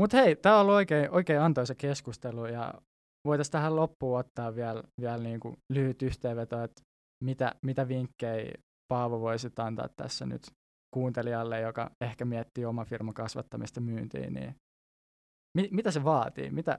Mutta 0.01 0.17
hei, 0.17 0.37
tämä 0.37 0.55
on 0.55 0.61
ollut 0.61 0.75
oikein, 0.75 1.11
oikein 1.11 1.41
antoisa 1.41 1.75
keskustelu 1.75 2.47
ja 2.47 2.75
voitaisiin 3.27 3.53
tähän 3.53 3.77
loppuun 3.77 4.19
ottaa 4.19 4.55
vielä, 4.55 4.83
vielä 5.01 5.19
niin 5.19 5.41
kuin 5.41 5.57
lyhyt 5.73 6.03
yhteenveto, 6.03 6.63
että 6.63 6.83
mitä, 7.23 7.55
mitä 7.63 7.89
vinkkejä 7.89 8.53
Paavo 8.89 9.21
voisi 9.21 9.49
antaa 9.59 9.89
tässä 9.97 10.27
nyt 10.27 10.43
kuuntelijalle, 10.95 11.61
joka 11.61 11.91
ehkä 12.01 12.25
miettii 12.25 12.65
oma 12.65 12.85
firman 12.85 13.15
kasvattamista 13.15 13.81
myyntiin, 13.81 14.35
niin 14.35 14.55
mi, 15.59 15.69
mitä 15.71 15.91
se 15.91 16.05
vaatii? 16.05 16.51
Mitä, 16.51 16.79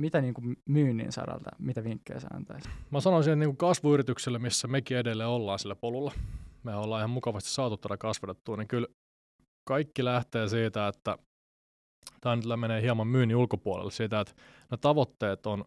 mitä 0.00 0.20
niin 0.20 0.34
kuin 0.34 0.56
myynnin 0.68 1.12
saralta, 1.12 1.50
mitä 1.58 1.84
vinkkejä 1.84 2.20
sä 2.20 2.28
antaisit? 2.34 2.70
Mä 2.90 3.00
sanoisin, 3.00 3.32
että 3.32 3.38
niin 3.38 3.48
kuin 3.48 3.56
kasvuyritykselle, 3.56 4.38
missä 4.38 4.68
mekin 4.68 4.96
edelleen 4.96 5.28
ollaan 5.28 5.58
sillä 5.58 5.74
polulla, 5.74 6.12
me 6.62 6.74
ollaan 6.74 7.00
ihan 7.00 7.10
mukavasti 7.10 7.50
saatu 7.50 7.76
tätä 7.76 7.96
kasvatettua, 7.96 8.56
niin 8.56 8.68
kyllä 8.68 8.86
kaikki 9.68 10.04
lähtee 10.04 10.48
siitä, 10.48 10.88
että 10.88 11.18
tämä 12.20 12.36
nyt 12.36 12.44
menee 12.56 12.82
hieman 12.82 13.06
myynnin 13.06 13.36
ulkopuolelle 13.36 13.90
siitä, 13.90 14.20
että 14.20 14.34
ne 14.70 14.76
tavoitteet 14.76 15.46
on 15.46 15.64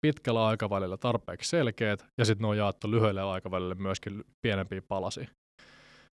pitkällä 0.00 0.46
aikavälillä 0.46 0.96
tarpeeksi 0.96 1.50
selkeät, 1.50 2.06
ja 2.18 2.24
sitten 2.24 2.42
ne 2.42 2.48
on 2.48 2.56
jaettu 2.56 2.90
lyhyelle 2.90 3.22
aikavälille 3.22 3.74
myöskin 3.74 4.24
pienempiä 4.42 4.82
palasia. 4.82 5.28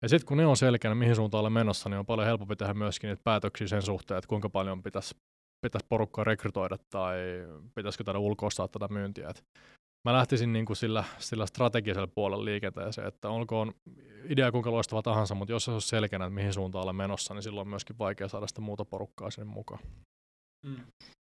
Ja 0.01 0.09
sitten 0.09 0.27
kun 0.27 0.37
ne 0.37 0.45
on 0.45 0.57
selkeänä, 0.57 0.95
mihin 0.95 1.15
suuntaan 1.15 1.39
olen 1.39 1.53
menossa, 1.53 1.89
niin 1.89 1.99
on 1.99 2.05
paljon 2.05 2.27
helpompi 2.27 2.55
tehdä 2.55 2.73
myöskin 2.73 3.07
niitä 3.07 3.21
päätöksiä 3.23 3.67
sen 3.67 3.81
suhteen, 3.81 4.17
että 4.17 4.27
kuinka 4.27 4.49
paljon 4.49 4.83
pitäisi, 4.83 5.15
pitäisi 5.65 5.85
porukkaa 5.89 6.23
rekrytoida 6.23 6.77
tai 6.89 7.17
pitäisikö 7.75 8.03
tätä 8.03 8.19
ulkoistaa 8.19 8.67
tätä 8.67 8.87
myyntiä. 8.87 9.29
Et 9.29 9.43
mä 10.09 10.13
lähtisin 10.13 10.53
niin 10.53 10.65
kuin 10.65 10.77
sillä, 10.77 11.03
sillä 11.17 11.45
strategisella 11.45 12.07
puolella 12.15 12.45
liikenteeseen, 12.45 13.07
että 13.07 13.29
olkoon 13.29 13.73
idea 14.29 14.51
kuinka 14.51 14.71
loistava 14.71 15.01
tahansa, 15.01 15.35
mutta 15.35 15.51
jos 15.51 15.65
se 15.65 15.71
on 15.71 15.81
selkeänä, 15.81 16.25
että 16.25 16.35
mihin 16.35 16.53
suuntaan 16.53 16.83
olen 16.83 16.95
menossa, 16.95 17.33
niin 17.33 17.43
silloin 17.43 17.65
on 17.65 17.69
myöskin 17.69 17.97
vaikea 17.99 18.27
saada 18.27 18.47
sitä 18.47 18.61
muuta 18.61 18.85
porukkaa 18.85 19.31
sinne 19.31 19.53
mukaan. 19.53 19.79
Mm. 20.65 20.75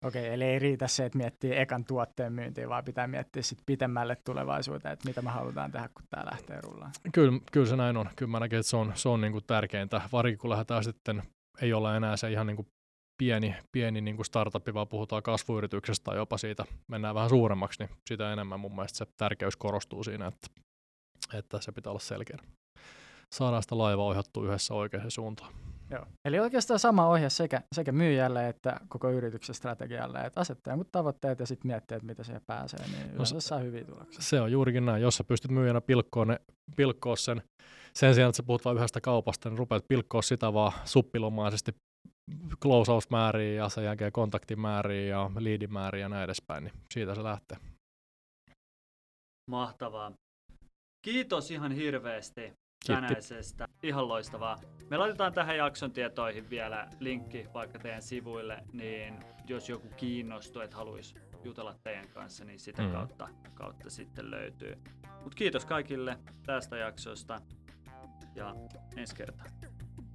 Okei, 0.04 0.22
okay, 0.22 0.34
eli 0.34 0.44
ei 0.44 0.58
riitä 0.58 0.88
se, 0.88 1.04
että 1.04 1.18
miettii 1.18 1.58
ekan 1.58 1.84
tuotteen 1.84 2.32
myyntiä, 2.32 2.68
vaan 2.68 2.84
pitää 2.84 3.06
miettiä 3.06 3.42
sitten 3.42 3.66
pitemmälle 3.66 4.16
tulevaisuuteen, 4.24 4.92
että 4.92 5.08
mitä 5.08 5.22
me 5.22 5.30
halutaan 5.30 5.72
tehdä, 5.72 5.88
kun 5.88 6.06
tämä 6.10 6.26
lähtee 6.32 6.60
rullaan. 6.60 6.92
Kyllä, 7.12 7.40
kyllä 7.52 7.66
se 7.66 7.76
näin 7.76 7.96
on. 7.96 8.10
Kyllä 8.16 8.30
mä 8.30 8.40
näkin, 8.40 8.58
että 8.58 8.70
se 8.70 8.76
on, 8.76 8.92
se 8.94 9.08
on 9.08 9.20
niin 9.20 9.32
kuin 9.32 9.44
tärkeintä, 9.46 10.00
varsinkin 10.12 10.38
kun 10.38 10.50
lähdetään 10.50 10.84
sitten, 10.84 11.22
ei 11.62 11.72
olla 11.72 11.96
enää 11.96 12.16
se 12.16 12.30
ihan 12.30 12.46
niin 12.46 12.56
kuin 12.56 12.68
pieni, 13.22 13.56
pieni 13.72 14.00
niin 14.00 14.16
kuin 14.16 14.26
startup, 14.26 14.74
vaan 14.74 14.88
puhutaan 14.88 15.22
kasvuyrityksestä 15.22 16.04
tai 16.04 16.16
jopa 16.16 16.38
siitä 16.38 16.64
mennään 16.88 17.14
vähän 17.14 17.28
suuremmaksi, 17.28 17.82
niin 17.82 17.90
sitä 18.08 18.32
enemmän 18.32 18.60
mun 18.60 18.74
mielestä 18.74 18.98
se 18.98 19.06
tärkeys 19.16 19.56
korostuu 19.56 20.04
siinä, 20.04 20.26
että, 20.26 20.48
että 21.34 21.60
se 21.60 21.72
pitää 21.72 21.90
olla 21.90 22.00
selkeä. 22.00 22.38
Saadaan 23.34 23.62
sitä 23.62 23.78
laivaa 23.78 24.04
ohjattua 24.04 24.46
yhdessä 24.46 24.74
oikeaan 24.74 25.10
suuntaan. 25.10 25.52
Joo. 25.90 26.06
Eli 26.24 26.38
oikeastaan 26.38 26.78
sama 26.78 27.08
ohje 27.08 27.30
sekä, 27.30 27.62
sekä 27.72 27.92
myyjälle 27.92 28.48
että 28.48 28.80
koko 28.88 29.10
yrityksen 29.10 29.54
strategialle, 29.54 30.20
että 30.20 30.40
asettaa 30.40 30.72
jonkun 30.72 30.88
tavoitteet 30.92 31.40
ja 31.40 31.46
sitten 31.46 31.68
miettiä, 31.68 31.96
että 31.96 32.06
mitä 32.06 32.24
siihen 32.24 32.42
pääsee, 32.46 32.86
niin 32.86 33.16
no, 33.16 33.24
se 33.24 33.40
saa 33.40 33.58
hyviä 33.58 33.84
tuloksia. 33.84 34.22
Se 34.22 34.40
on 34.40 34.52
juurikin 34.52 34.86
näin. 34.86 35.02
Jos 35.02 35.16
sä 35.16 35.24
pystyt 35.24 35.50
myyjänä 35.50 35.80
pilkkoa, 35.80 36.24
ne, 36.24 36.40
pilkkoa 36.76 37.16
sen, 37.16 37.42
sen 37.94 38.14
sijaan, 38.14 38.28
että 38.28 38.36
sä 38.36 38.42
puhut 38.42 38.64
vain 38.64 38.76
yhdestä 38.76 39.00
kaupasta, 39.00 39.48
niin 39.48 39.58
rupeat 39.58 39.88
pilkkoa 39.88 40.22
sitä 40.22 40.52
vaan 40.52 40.72
suppilomaisesti 40.84 41.72
closeausmääriä 42.62 43.52
ja 43.62 43.68
sen 43.68 43.84
jälkeen 43.84 44.12
kontaktimääriä 44.12 45.08
ja 45.08 45.30
liidimääriä 45.38 46.04
ja 46.04 46.08
näin 46.08 46.24
edespäin, 46.24 46.64
niin 46.64 46.74
siitä 46.94 47.14
se 47.14 47.22
lähtee. 47.22 47.58
Mahtavaa. 49.50 50.12
Kiitos 51.04 51.50
ihan 51.50 51.72
hirveästi 51.72 52.52
tänäisestä. 52.86 53.66
Kiitti. 53.66 53.88
Ihan 53.88 54.08
loistavaa. 54.08 54.60
Me 54.90 54.96
laitetaan 54.96 55.32
tähän 55.32 55.56
jakson 55.56 55.92
tietoihin 55.92 56.50
vielä 56.50 56.88
linkki 57.00 57.46
vaikka 57.54 57.78
teidän 57.78 58.02
sivuille, 58.02 58.64
niin 58.72 59.18
jos 59.46 59.68
joku 59.68 59.88
kiinnostuu, 59.96 60.62
että 60.62 60.76
haluaisi 60.76 61.14
jutella 61.44 61.74
teidän 61.82 62.08
kanssa, 62.08 62.44
niin 62.44 62.58
sitä 62.58 62.82
mm. 62.82 62.92
kautta, 62.92 63.28
kautta 63.54 63.90
sitten 63.90 64.30
löytyy. 64.30 64.78
Mutta 65.22 65.36
kiitos 65.36 65.66
kaikille 65.66 66.18
tästä 66.46 66.76
jaksosta 66.76 67.40
ja 68.34 68.54
ensi 68.96 69.14
kertaa. 69.14 69.46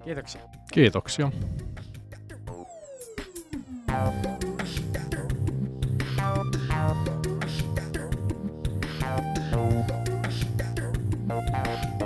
Kiitoksia. 0.03 0.41
Kiitoksia. 0.73 1.31
Thank. 11.33 12.02